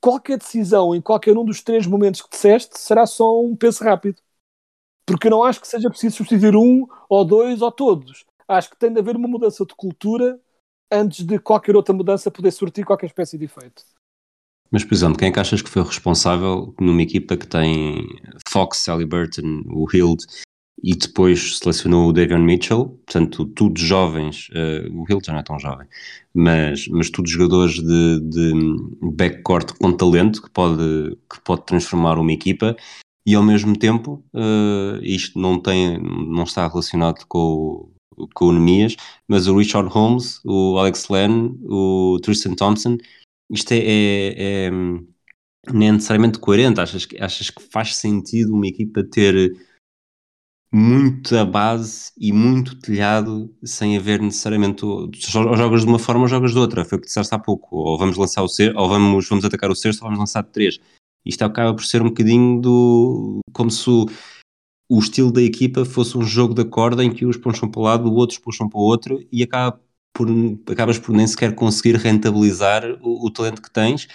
[0.00, 4.20] qualquer decisão em qualquer um dos três momentos que disseste será só um peso rápido.
[5.06, 8.24] Porque eu não acho que seja preciso substituir um, ou dois, ou todos.
[8.48, 10.40] Acho que tem de haver uma mudança de cultura
[10.90, 13.84] antes de qualquer outra mudança poder surtir qualquer espécie de efeito.
[14.70, 18.06] Mas, por exemplo, quem é que achas que foi responsável numa equipa que tem
[18.48, 20.24] Fox, Sally Burton, o Hild
[20.82, 25.42] e depois selecionou o Davion Mitchell, portanto, tudo jovens, uh, o Hill já não é
[25.42, 25.86] tão jovem,
[26.34, 28.52] mas, mas tudo jogadores de, de
[29.00, 32.76] backcourt com talento que pode, que pode transformar uma equipa
[33.26, 37.90] e ao mesmo tempo, uh, isto não, tem, não está relacionado com,
[38.34, 42.98] com o Nemias, mas o Richard Holmes, o Alex Len, o Tristan Thompson,
[43.50, 49.02] isto é, é, é não é necessariamente coerente, achas, achas que faz sentido uma equipa
[49.02, 49.52] ter
[50.72, 56.52] muita base e muito telhado sem haver necessariamente ou jogas de uma forma ou jogas
[56.52, 59.28] de outra, foi o que disseste há pouco, ou vamos lançar o cesto, ou vamos,
[59.28, 60.78] vamos atacar o cesto ou vamos lançar três.
[61.24, 64.06] Isto acaba por ser um bocadinho do como se o,
[64.88, 67.84] o estilo da equipa fosse um jogo de corda em que uns puxam para o
[67.84, 69.80] lado, outros puxam para o outro e acaba
[70.16, 70.28] por,
[70.72, 74.08] acabas por nem sequer conseguir rentabilizar o, o talento que tens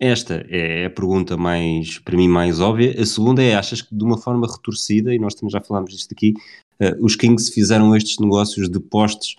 [0.00, 3.00] esta é a pergunta mais, para mim, mais óbvia.
[3.00, 6.12] A segunda é, achas que de uma forma retorcida, e nós também já falámos disto
[6.12, 6.34] aqui,
[6.80, 9.36] uh, os Kings fizeram estes negócios de postes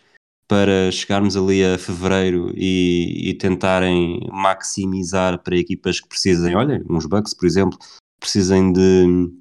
[0.47, 7.05] para chegarmos ali a fevereiro e, e, tentarem maximizar para equipas que precisem, olha, uns
[7.07, 7.77] Bucks, por exemplo,
[8.19, 9.31] precisem de,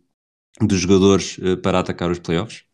[0.62, 2.64] de jogadores uh, para atacar os playoffs?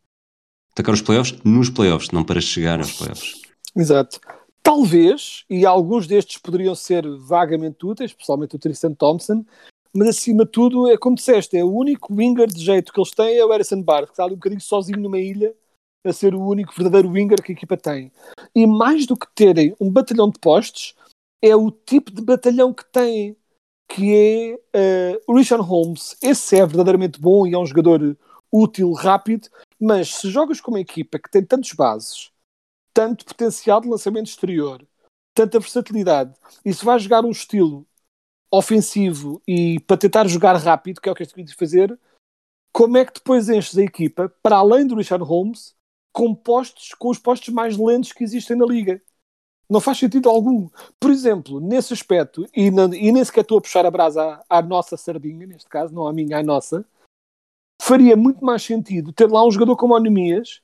[0.72, 3.39] Atacar os playoffs nos playoffs, não para chegar aos playoffs.
[3.76, 4.20] Exato.
[4.62, 9.44] Talvez, e alguns destes poderiam ser vagamente úteis, especialmente o Tristan Thompson,
[9.92, 13.10] mas acima de tudo, é como disseste, é o único winger de jeito que eles
[13.10, 15.54] têm é o Harrison Barnes, que está ali um bocadinho sozinho numa ilha,
[16.04, 18.12] a ser o único verdadeiro winger que a equipa tem.
[18.54, 20.94] E mais do que terem um batalhão de postes,
[21.42, 23.36] é o tipo de batalhão que têm,
[23.88, 26.16] que é uh, o Richard Holmes.
[26.22, 28.16] Esse é verdadeiramente bom e é um jogador
[28.52, 29.48] útil, rápido,
[29.80, 32.30] mas se jogas com uma equipa que tem tantos bases,
[32.92, 34.86] tanto potencial de lançamento exterior,
[35.34, 37.86] tanta versatilidade, e se vai jogar um estilo
[38.50, 41.98] ofensivo e para tentar jogar rápido, que é o que este de fazer,
[42.72, 45.74] como é que depois enches a equipa, para além do Richard Holmes,
[46.12, 49.00] com postos, com os postos mais lentos que existem na liga?
[49.68, 50.68] Não faz sentido algum.
[50.98, 54.62] Por exemplo, nesse aspecto, e, e nem sequer estou a puxar a brasa à, à
[54.62, 56.84] nossa sardinha, neste caso, não à minha, à nossa,
[57.80, 60.60] faria muito mais sentido ter lá um jogador como o Anemias,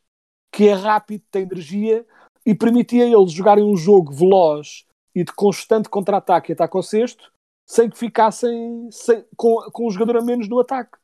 [0.53, 2.07] que é rápido, tem energia,
[2.47, 6.83] e permitia a eles jogarem um jogo veloz e de constante contra-ataque e ataque ao
[6.83, 7.33] sexto,
[7.67, 10.97] sem que ficassem sem, com, com um jogador a menos no ataque.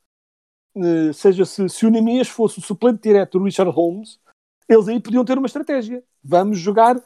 [0.76, 4.20] Uh, seja, se, se o Nemias fosse o suplente direto do Richard Holmes,
[4.68, 6.02] eles aí podiam ter uma estratégia.
[6.22, 7.02] Vamos jogar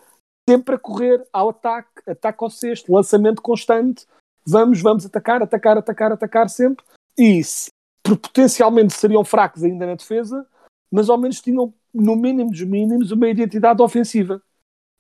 [0.49, 4.07] sempre a correr ao ataque, ataque ao sexto, lançamento constante.
[4.47, 6.85] Vamos, vamos atacar, atacar, atacar, atacar sempre.
[7.19, 7.71] E se,
[8.03, 10.47] potencialmente seriam fracos ainda na defesa,
[10.93, 14.43] mas ao menos tinham no mínimo dos mínimos, uma identidade ofensiva.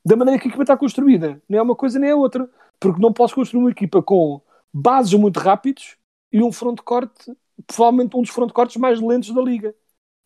[0.04, 1.42] Da maneira que a equipa está construída.
[1.48, 2.48] Nem é uma coisa nem é outra.
[2.78, 4.40] Porque não posso construir uma equipa com
[4.72, 5.96] bases muito rápidos
[6.32, 7.32] e um front corte,
[7.66, 9.74] provavelmente um dos front cortes mais lentos da liga.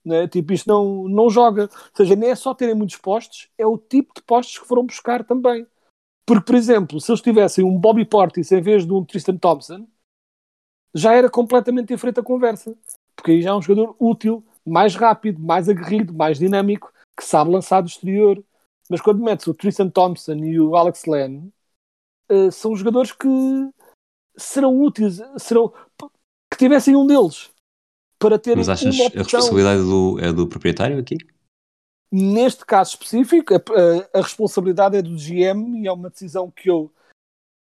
[0.06, 1.64] é Tipo, isto não, não joga.
[1.64, 4.84] Ou seja, nem é só terem muitos postos, é o tipo de postos que foram
[4.84, 5.66] buscar também.
[6.26, 9.86] Porque, por exemplo, se eles tivessem um Bobby Portis em vez de um Tristan Thompson,
[10.94, 12.76] já era completamente diferente a conversa.
[13.16, 17.50] Porque aí já é um jogador útil mais rápido, mais aguerrido, mais dinâmico, que sabe
[17.50, 18.42] lançar do exterior.
[18.88, 21.52] Mas quando metes o Tristan Thompson e o Alex Len,
[22.30, 23.28] uh, são jogadores que
[24.36, 25.72] serão úteis, serão
[26.50, 27.50] que tivessem um deles
[28.18, 29.20] para ter Mas achas uma opção.
[29.20, 31.16] a responsabilidade do, é do proprietário aqui?
[32.12, 36.68] Neste caso específico, a, a, a, responsabilidade é do GM e é uma decisão que
[36.68, 36.92] eu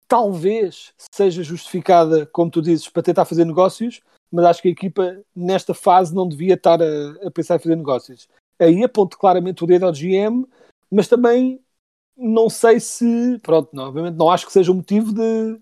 [0.07, 5.21] talvez seja justificada, como tu dizes, para tentar fazer negócios, mas acho que a equipa
[5.35, 8.27] nesta fase não devia estar a, a pensar em fazer negócios.
[8.59, 10.45] Aí aponto claramente o dedo ao GM,
[10.91, 11.61] mas também
[12.17, 15.59] não sei se, pronto, não, obviamente não acho que seja o motivo de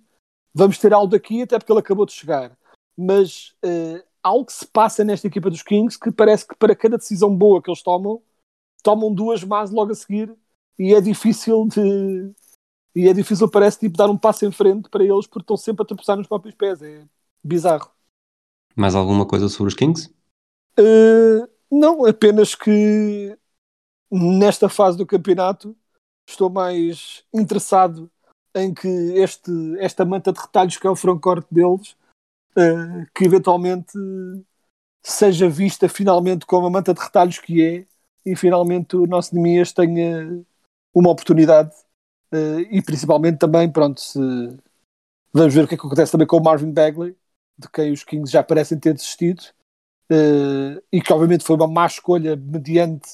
[0.53, 2.57] vamos ter algo daqui, até porque ele acabou de chegar.
[2.97, 6.97] Mas uh, algo que se passa nesta equipa dos Kings que parece que para cada
[6.97, 8.21] decisão boa que eles tomam,
[8.83, 10.35] tomam duas más logo a seguir
[10.79, 12.31] e é difícil de.
[12.95, 15.83] E é difícil, parece, tipo, dar um passo em frente para eles porque estão sempre
[15.83, 16.81] a tropeçar nos próprios pés.
[16.81, 17.05] É
[17.43, 17.91] bizarro.
[18.77, 20.13] Mais alguma coisa sobre os Kings?
[20.79, 23.35] Uh, não, apenas que
[24.11, 25.75] nesta fase do campeonato
[26.29, 28.09] estou mais interessado
[28.55, 31.97] em que este, esta manta de retalhos que é o frontcourt deles,
[32.55, 33.97] uh, que eventualmente
[35.03, 37.85] seja vista finalmente como a manta de retalhos que é
[38.23, 40.43] e finalmente o nosso Nemias tenha
[40.93, 41.73] uma oportunidade
[42.31, 44.19] uh, e principalmente também, pronto, se
[45.33, 47.15] vamos ver o que é que acontece também com o Marvin Bagley,
[47.57, 49.41] de quem os Kings já parecem ter desistido,
[50.11, 53.09] uh, e que obviamente foi uma má escolha mediante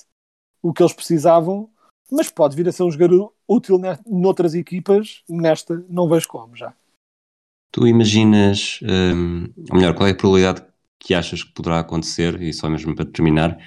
[0.62, 1.70] o que eles precisavam,
[2.12, 6.74] mas pode vir a ser um jogador útil noutras equipas, nesta não vejo como já.
[7.72, 10.64] Tu imaginas, um, ou melhor, qual é a probabilidade
[11.00, 13.58] que achas que poderá acontecer, e só mesmo para terminar,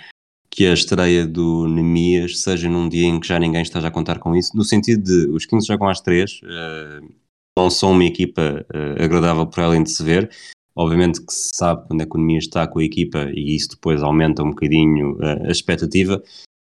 [0.49, 4.19] que a estreia do Nemias seja num dia em que já ninguém esteja a contar
[4.19, 7.15] com isso, no sentido de os Kings jogam às três, uh,
[7.59, 10.31] não são uma equipa uh, agradável por além de se ver,
[10.77, 14.43] obviamente que se sabe quando o Nemias está com a equipa e isso depois aumenta
[14.43, 16.23] um bocadinho uh, a expectativa,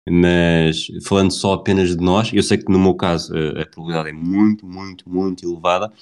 [0.09, 4.13] mas falando só apenas de nós, eu sei que no meu caso a probabilidade é
[4.13, 5.93] muito, muito, muito elevada,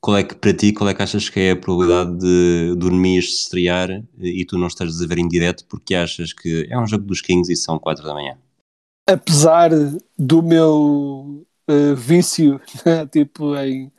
[0.00, 3.22] qual é que para ti, qual é que achas que é a probabilidade de dormir
[3.22, 6.86] se estrear e tu não estares a ver em direto porque achas que é um
[6.86, 8.38] jogo dos Kings e são 4 da manhã?
[9.06, 9.70] Apesar
[10.18, 12.60] do meu uh, vício,
[13.12, 13.92] tipo, em,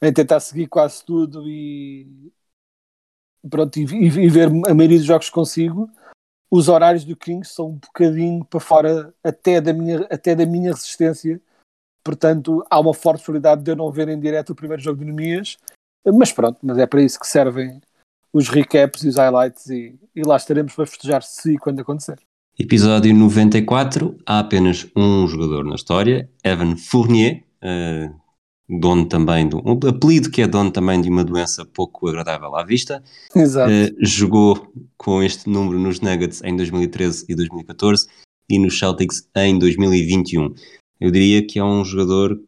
[0.00, 2.30] em, tentar seguir quase tudo e,
[3.48, 5.88] pronto, e, e, ver a maioria dos jogos consigo,
[6.50, 10.72] os horários do Kings são um bocadinho para fora até da minha, até da minha
[10.72, 11.40] resistência
[12.02, 15.04] Portanto, há uma forte probabilidade de eu não ver em direto o primeiro jogo de
[15.04, 15.58] Nemias,
[16.04, 17.80] mas pronto, mas é para isso que servem
[18.32, 22.18] os recaps e os highlights e, e lá estaremos para festejar se e quando acontecer.
[22.58, 28.19] Episódio 94, há apenas um jogador na história, Evan Fournier, uh,
[28.78, 32.64] dono também de um apelido que é dono também de uma doença pouco agradável à
[32.64, 33.02] vista.
[33.34, 33.70] Exato.
[33.72, 38.06] Uh, jogou com este número nos Nuggets em 2013 e 2014
[38.48, 40.54] e nos Celtics em 2021
[41.00, 42.38] eu diria que é um jogador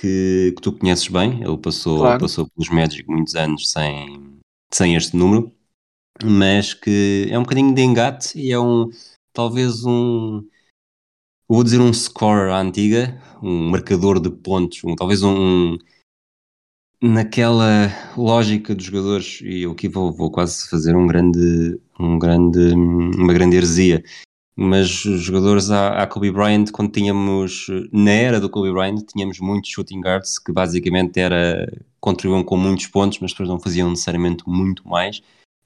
[0.00, 1.42] que, que tu conheces bem.
[1.42, 2.20] Ele passou, claro.
[2.20, 4.38] passou pelos Magic muitos anos sem,
[4.72, 5.52] sem este número,
[6.24, 8.88] mas que é um bocadinho de engate e é um
[9.32, 10.42] talvez um
[11.50, 15.76] vou dizer um scorer à antiga, um marcador de pontos, um, talvez um
[17.02, 22.72] naquela lógica dos jogadores, e eu aqui vou, vou quase fazer um grande, um grande,
[22.72, 24.04] uma grande heresia,
[24.54, 29.40] mas os jogadores à, à, Kobe Bryant, quando tínhamos, na era do Kobe Bryant, tínhamos
[29.40, 31.66] muitos shooting guards que basicamente era,
[31.98, 35.18] contribuíam com muitos pontos, mas depois não faziam necessariamente muito mais.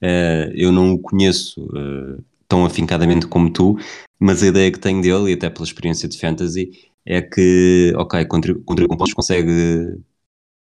[0.03, 2.23] Uh, eu não o conheço uh,
[2.55, 3.77] tão afincadamente como tu,
[4.17, 6.71] mas a ideia que tenho dele, e até pela experiência de fantasy,
[7.05, 10.01] é que, ok, contribui, contribui com pontos, consegue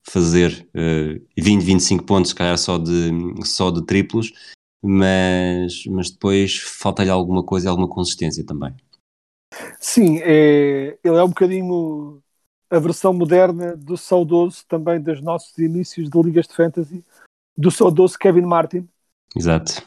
[0.03, 3.13] fazer uh, 20, 25 pontos, se calhar só de,
[3.45, 4.33] só de triplos,
[4.83, 8.75] mas, mas depois falta-lhe alguma coisa, alguma consistência também.
[9.79, 12.21] Sim, é, ele é um bocadinho
[12.69, 17.05] a versão moderna do saudoso também dos nossos inícios de ligas de fantasy,
[17.57, 18.89] do saudoso Kevin Martin.
[19.37, 19.87] Exato.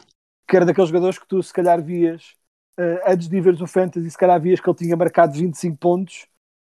[0.51, 2.35] Que era daqueles jogadores que tu se calhar vias
[2.77, 6.27] uh, antes de veres o fantasy, se calhar vias que ele tinha marcado 25 pontos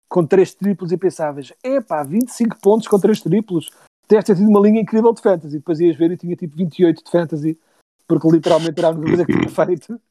[0.09, 3.69] com 3 triplos e pensavas, epá, 25 pontos com 3 triplos,
[4.05, 5.59] deve ter sido uma linha incrível de fantasy.
[5.59, 7.57] Depois ias ver e tinha tipo 28 de fantasy
[8.05, 10.01] porque literalmente era a única coisa que tinha feito.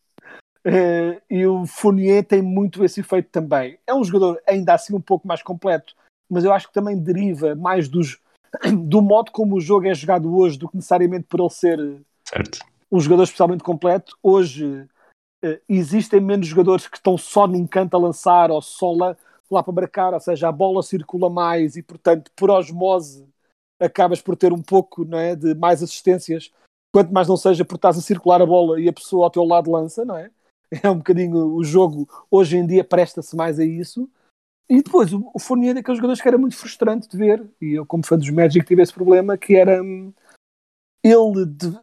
[0.65, 3.79] Uh, e o Fournier tem muito esse efeito também.
[3.87, 5.95] É um jogador ainda assim um pouco mais completo,
[6.31, 8.19] mas eu acho que também deriva mais dos,
[8.87, 12.61] do modo como o jogo é jogado hoje do que necessariamente por ele ser certo.
[12.91, 14.17] Um jogador especialmente completo.
[14.23, 14.89] Hoje
[15.45, 19.17] uh, existem menos jogadores que estão só num canto a lançar ou só lá,
[19.51, 23.29] lá para marcar, ou seja, a bola circula mais e, portanto, por osmose
[23.81, 26.51] acabas por ter um pouco não é, de mais assistências
[26.93, 29.45] quanto mais não seja por estás a circular a bola e a pessoa ao teu
[29.45, 30.31] lado lança, não é?
[30.83, 34.11] É um bocadinho o jogo hoje em dia presta-se mais a isso.
[34.69, 37.73] E depois o, o Fournier é daqueles jogadores que era muito frustrante de ver, e
[37.73, 40.13] eu, como fã dos Magic, tive esse problema que era hum,
[41.03, 41.79] ele de,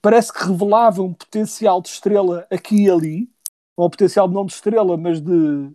[0.00, 3.30] parece que revelava um potencial de estrela aqui e ali,
[3.76, 5.70] um potencial não de estrela, mas de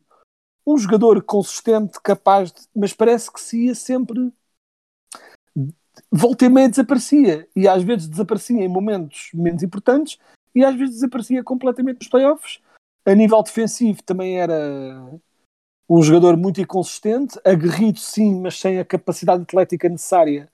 [0.66, 4.32] um jogador consistente, capaz de, mas parece que se ia sempre
[6.12, 7.48] volta e meia desaparecia.
[7.56, 10.18] E às vezes desaparecia em momentos menos importantes
[10.56, 12.60] e às vezes desaparecia completamente nos playoffs.
[13.06, 14.56] A nível defensivo também era
[15.90, 20.50] um jogador muito inconsistente, aguerrido sim, mas sem a capacidade atlética necessária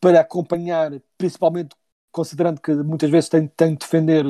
[0.00, 1.74] para acompanhar, principalmente
[2.16, 4.24] considerando que muitas vezes tem, tem de defender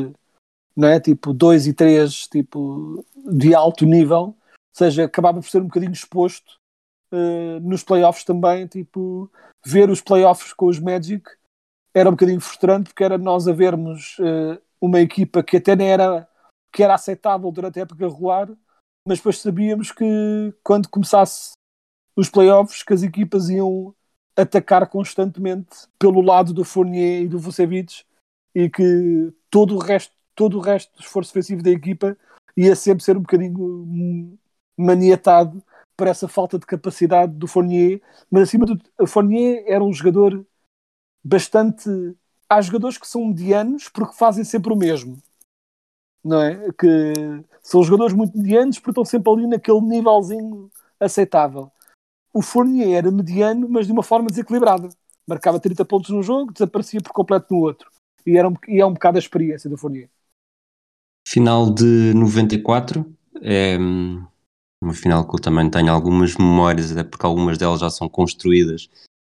[0.76, 0.98] não é?
[0.98, 4.36] tipo 2 e 3 tipo, de alto nível, ou
[4.74, 6.58] seja, acabava por ser um bocadinho exposto
[7.12, 9.30] uh, nos playoffs também, tipo,
[9.64, 11.24] ver os playoffs com os Magic
[11.94, 15.88] era um bocadinho frustrante porque era nós a vermos uh, uma equipa que até nem
[15.88, 16.28] era
[16.72, 18.50] que era aceitável durante a época regular,
[19.06, 20.04] mas depois sabíamos que
[20.62, 21.52] quando começasse
[22.14, 23.94] os playoffs que as equipas iam
[24.36, 28.04] atacar constantemente pelo lado do Fournier e do Vucevic
[28.54, 32.16] e que todo o resto todo o resto do esforço defensivo da equipa
[32.54, 34.38] ia sempre ser um bocadinho
[34.76, 35.62] maniatado
[35.96, 40.44] por essa falta de capacidade do Fournier, mas acima do Fournier era um jogador
[41.24, 41.88] bastante
[42.50, 45.16] há jogadores que são medianos porque fazem sempre o mesmo
[46.26, 46.72] não é?
[46.72, 47.12] Que
[47.62, 50.68] são jogadores muito medianos porque estão sempre ali naquele nívelzinho
[50.98, 51.70] aceitável.
[52.36, 54.90] O Fournier era mediano, mas de uma forma desequilibrada.
[55.26, 57.90] Marcava 30 pontos num jogo, desaparecia por completo no outro.
[58.26, 60.10] E, era um, e é um bocado a experiência do Fournier.
[61.26, 63.10] Final de 94
[63.40, 64.22] é hum,
[64.82, 68.90] uma final que eu também tenho algumas memórias, até porque algumas delas já são construídas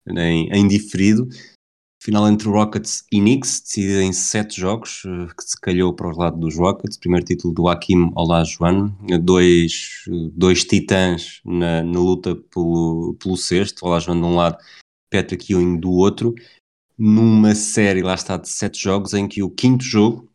[0.08, 1.28] em, em diferido.
[2.04, 6.18] Final entre Rockets e Knicks, decidida em sete jogos, eh, que se calhou para o
[6.18, 6.98] lado dos Rockets.
[6.98, 8.92] Primeiro título do Hakim Olajuwon,
[9.22, 14.58] dois, dois titãs na, na luta pelo, pelo sexto, Olajuwon de um lado,
[15.10, 16.36] Patrick Ewing do outro,
[16.98, 20.30] numa série, lá está, de sete jogos, em que o quinto jogo,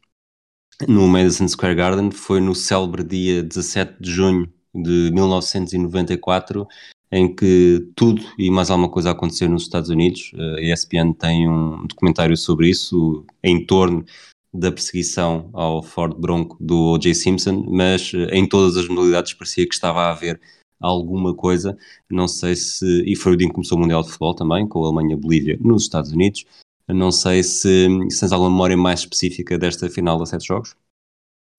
[0.89, 6.67] no Madison Square Garden, foi no célebre dia 17 de junho de 1994,
[7.11, 10.33] em que tudo e mais alguma coisa aconteceu nos Estados Unidos.
[10.35, 14.05] A ESPN tem um documentário sobre isso, em torno
[14.53, 17.15] da perseguição ao Ford Bronco do O.J.
[17.15, 20.41] Simpson, mas eh, em todas as modalidades parecia que estava a haver
[20.81, 21.77] alguma coisa.
[22.11, 23.03] Não sei se.
[23.07, 25.59] E foi o dia em que começou o Mundial de Futebol também, com a Alemanha-Bolívia
[25.61, 26.45] nos Estados Unidos.
[26.89, 30.75] Não sei se, se tens alguma memória mais específica desta final de sete jogos.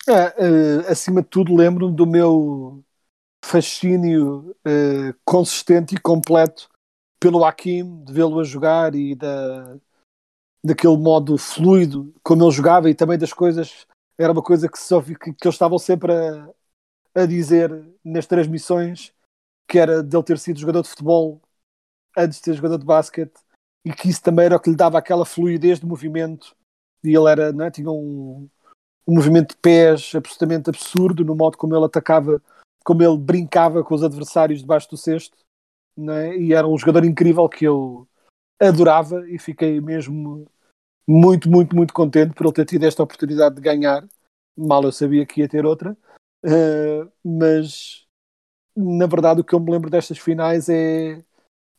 [0.07, 2.83] É, uh, acima de tudo, lembro-me do meu
[3.43, 6.69] fascínio uh, consistente e completo
[7.19, 9.77] pelo Hakim, de vê-lo a jogar e da,
[10.63, 13.85] daquele modo fluido como ele jogava e também das coisas.
[14.17, 16.49] Era uma coisa que, só, que, que eles estavam sempre a,
[17.15, 17.71] a dizer
[18.03, 19.13] nas transmissões
[19.67, 21.41] que era dele ter sido jogador de futebol
[22.17, 23.39] antes de ser jogador de basquete
[23.85, 26.55] e que isso também era o que lhe dava aquela fluidez de movimento
[27.03, 27.71] e ele era, não é?
[27.71, 28.49] tinha um,
[29.07, 32.41] um movimento de pés absolutamente absurdo no modo como ele atacava
[32.83, 35.37] como ele brincava com os adversários debaixo do cesto,
[35.97, 36.37] é?
[36.37, 38.07] e era um jogador incrível que eu
[38.59, 40.45] adorava e fiquei mesmo
[41.07, 44.07] muito, muito, muito contente por ele ter tido esta oportunidade de ganhar.
[44.57, 45.97] Mal eu sabia que ia ter outra,
[46.45, 48.05] uh, mas
[48.75, 51.23] na verdade o que eu me lembro destas finais é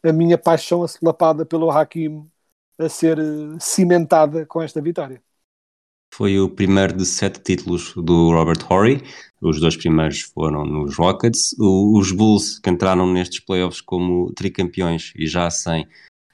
[0.03, 2.29] a minha paixão acelapada pelo Hakim
[2.79, 3.19] a ser
[3.61, 5.23] cimentada com esta vitória.
[6.13, 9.03] Foi o primeiro de sete títulos do Robert Horry.
[9.41, 11.55] Os dois primeiros foram nos Rockets.
[11.59, 15.87] O, os Bulls, que entraram nestes playoffs como tricampeões e já sem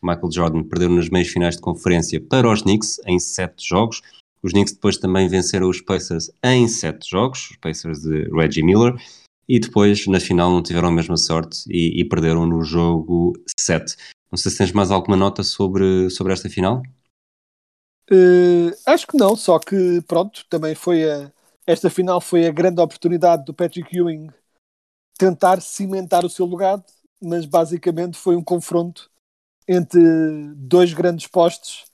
[0.03, 4.01] Michael Jordan, perderam nas meias finais de conferência para os Knicks em sete jogos.
[4.43, 8.95] Os Knicks depois também venceram os Pacers em sete jogos, os Pacers de Reggie Miller,
[9.49, 13.97] e depois na final não tiveram a mesma sorte e, e perderam no jogo 7.
[14.31, 16.83] Não sei se tens mais alguma nota sobre, sobre esta final.
[18.11, 21.33] Uh, acho que não, só que pronto, também foi a,
[21.67, 24.29] esta final foi a grande oportunidade do Patrick Ewing
[25.19, 26.85] tentar cimentar o seu legado,
[27.21, 29.11] mas basicamente foi um confronto
[29.67, 30.01] entre
[30.55, 31.85] dois grandes postos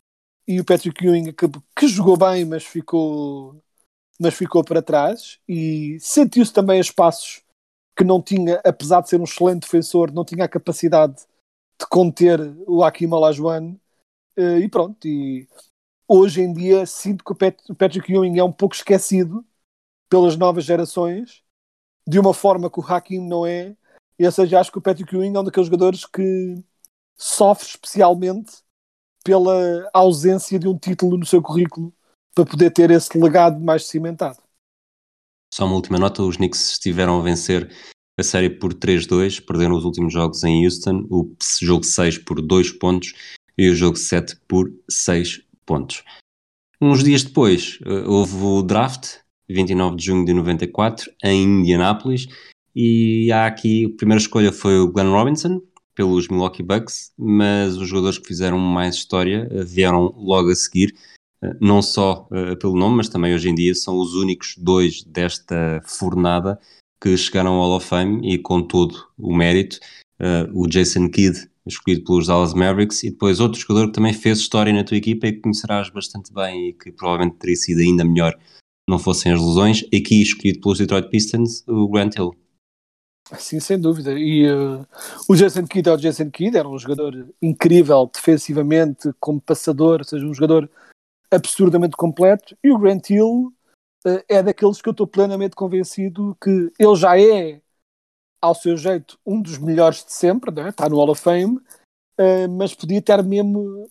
[0.46, 3.56] e o Patrick Ewing que, que jogou bem, mas ficou,
[4.20, 7.42] mas ficou para trás e sentiu-se também a espaços
[7.96, 11.16] que não tinha, apesar de ser um excelente defensor, não tinha a capacidade
[11.80, 13.76] de conter o Akim Olajuwon
[14.38, 15.48] uh, e pronto, e
[16.12, 19.44] hoje em dia sinto que o Patrick Ewing é um pouco esquecido
[20.10, 21.42] pelas novas gerações,
[22.06, 23.74] de uma forma que o Hakim não é.
[24.18, 26.62] E, ou seja, acho que o Patrick Ewing é um daqueles jogadores que
[27.16, 28.58] sofre especialmente
[29.24, 31.94] pela ausência de um título no seu currículo
[32.34, 34.38] para poder ter esse legado mais cimentado.
[35.54, 37.70] Só uma última nota: os Knicks estiveram a vencer
[38.18, 42.72] a série por 3-2, perderam os últimos jogos em Houston, o jogo 6 por 2
[42.72, 43.14] pontos
[43.56, 46.02] e o jogo 7 por 6 pontos.
[46.80, 52.26] Uns dias depois eh, houve o draft, 29 de junho de 94, em Indianápolis,
[52.74, 55.62] e há aqui, a primeira escolha foi o Glenn Robinson,
[55.94, 60.92] pelos Milwaukee Bucks, mas os jogadores que fizeram mais história uh, vieram logo a seguir,
[61.44, 62.26] uh, não só
[62.58, 66.58] pelo nome, mas também hoje em dia são os únicos dois desta fornada
[67.00, 69.78] que chegaram ao Hall of Fame e com todo o mérito.
[70.54, 74.72] o Jason Kidd, escolhido pelos Dallas Mavericks, e depois outro jogador que também fez história
[74.72, 78.36] na tua equipa e que conhecerás bastante bem e que provavelmente teria sido ainda melhor
[78.88, 82.32] não fossem as lesões, aqui escolhido pelos Detroit Pistons, o Grant Hill.
[83.38, 84.12] Sim, sem dúvida.
[84.12, 84.86] E uh,
[85.28, 90.04] o Jason Kidd é o Jason Kidd, era um jogador incrível defensivamente, como passador, ou
[90.04, 90.68] seja, um jogador
[91.30, 92.56] absurdamente completo.
[92.62, 93.52] E o Grant Hill
[94.04, 97.60] uh, é daqueles que eu estou plenamente convencido que ele já é,
[98.42, 100.70] ao seu jeito, um dos melhores de sempre, né?
[100.70, 101.56] está no Hall of Fame,
[102.18, 103.88] uh, mas podia ter mesmo.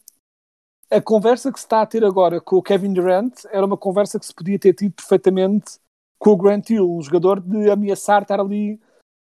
[0.91, 4.19] A conversa que se está a ter agora com o Kevin Durant era uma conversa
[4.19, 5.79] que se podia ter tido perfeitamente
[6.19, 8.77] com o Grant Hill, um jogador de ameaçar estar ali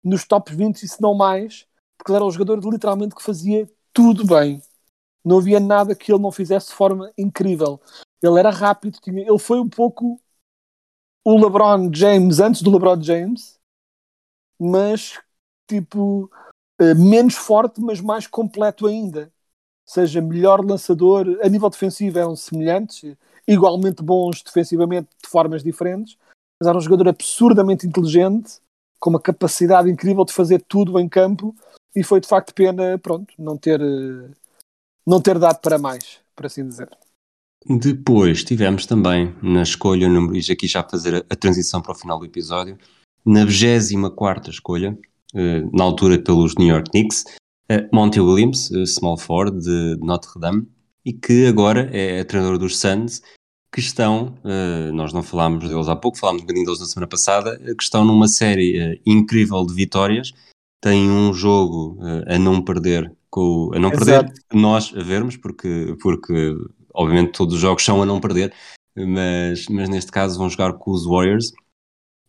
[0.03, 1.65] nos top 20 se não mais,
[1.97, 4.61] porque ele era um jogador literalmente que fazia tudo bem.
[5.25, 7.81] Não havia nada que ele não fizesse de forma incrível.
[8.21, 10.21] Ele era rápido, tinha, ele foi um pouco
[11.25, 13.59] o LeBron James antes do LeBron James,
[14.59, 15.19] mas
[15.67, 16.29] tipo
[16.79, 19.31] eh, menos forte, mas mais completo ainda.
[19.85, 23.15] Seja, melhor lançador, a nível defensivo eram semelhantes,
[23.47, 26.17] igualmente bons defensivamente de formas diferentes,
[26.59, 28.59] mas era um jogador absurdamente inteligente
[28.99, 31.55] com uma capacidade incrível de fazer tudo em campo
[31.95, 33.79] e foi de facto pena, pronto, não ter,
[35.05, 36.89] não ter dado para mais, por assim dizer.
[37.67, 42.25] Depois tivemos também na escolha, e aqui já fazer a transição para o final do
[42.25, 42.77] episódio,
[43.25, 44.97] na 24 escolha,
[45.33, 47.23] eh, na altura pelos New York Knicks,
[47.91, 50.67] Monty Williams, small forward de Notre Dame,
[51.03, 53.23] e que agora é treinador dos Suns
[53.73, 54.35] que estão,
[54.93, 58.05] nós não falámos deles há pouco, falámos um bocadinho deles na semana passada, que estão
[58.05, 60.31] numa série incrível de vitórias,
[60.79, 61.97] têm um jogo
[62.27, 64.05] a não perder, com, a não Exato.
[64.05, 66.55] perder, nós a vermos, porque, porque
[66.93, 68.53] obviamente todos os jogos são a não perder,
[68.95, 71.51] mas, mas neste caso vão jogar com os Warriors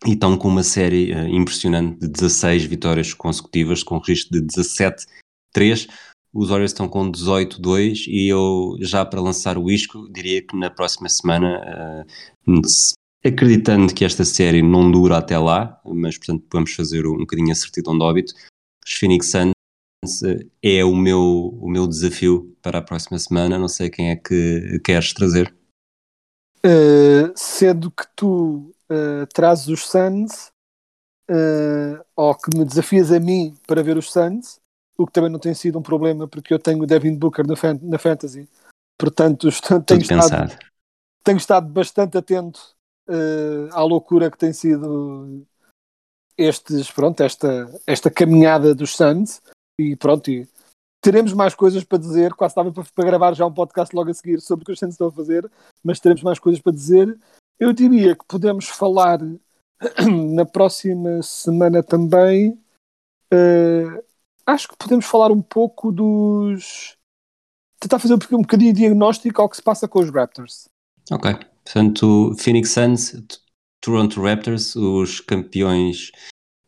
[0.05, 5.88] e estão com uma série impressionante de 16 vitórias consecutivas, com registro de 17-3
[6.36, 10.68] os Warriors estão com 18-2 e eu já para lançar o isco diria que na
[10.68, 12.05] próxima semana,
[12.47, 12.61] uh,
[13.24, 17.55] acreditando que esta série não dura até lá, mas portanto vamos fazer um bocadinho a
[17.55, 18.34] certidão de óbito,
[18.84, 21.22] os Phoenix Suns uh, é o meu,
[21.59, 25.55] o meu desafio para a próxima semana, não sei quem é que queres trazer.
[26.59, 30.51] Uh, sendo que tu uh, trazes os Suns,
[32.14, 34.61] ou que me desafias a mim para ver os Suns,
[34.97, 37.57] o que também não tem sido um problema porque eu tenho o Devin Booker na,
[37.57, 38.49] fan na Fantasy,
[38.97, 39.49] portanto
[39.84, 40.57] tenho estado,
[41.24, 42.61] tenho estado bastante atento
[43.09, 45.45] uh, à loucura que tem sido
[46.37, 49.41] estes, pronto, esta, esta caminhada dos Suns.
[49.78, 50.49] E pronto, e
[51.01, 54.14] teremos mais coisas para dizer, quase estava para, para, gravar já um podcast logo a
[54.14, 55.51] seguir sobre o que os Suns estão a fazer,
[55.82, 57.18] mas teremos mais coisas para dizer.
[57.59, 59.19] Eu diria que podemos falar
[60.35, 62.59] na próxima semana também
[63.33, 64.05] uh,
[64.47, 66.97] acho que podemos falar um pouco dos.
[67.81, 70.69] tentar fazer um bocadinho de diagnóstico ao que se passa com os Raptors.
[71.11, 71.35] Ok.
[71.65, 73.23] Portanto, Phoenix Suns,
[73.81, 76.13] Toronto Raptors, os campeões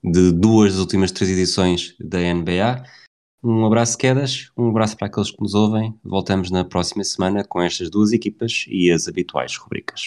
[0.02, 2.82] de duas das últimas três edições da NBA.
[3.42, 5.96] Um abraço, quedas, um abraço para aqueles que nos ouvem.
[6.02, 10.06] Voltamos na próxima semana com estas duas equipas e as habituais rubricas.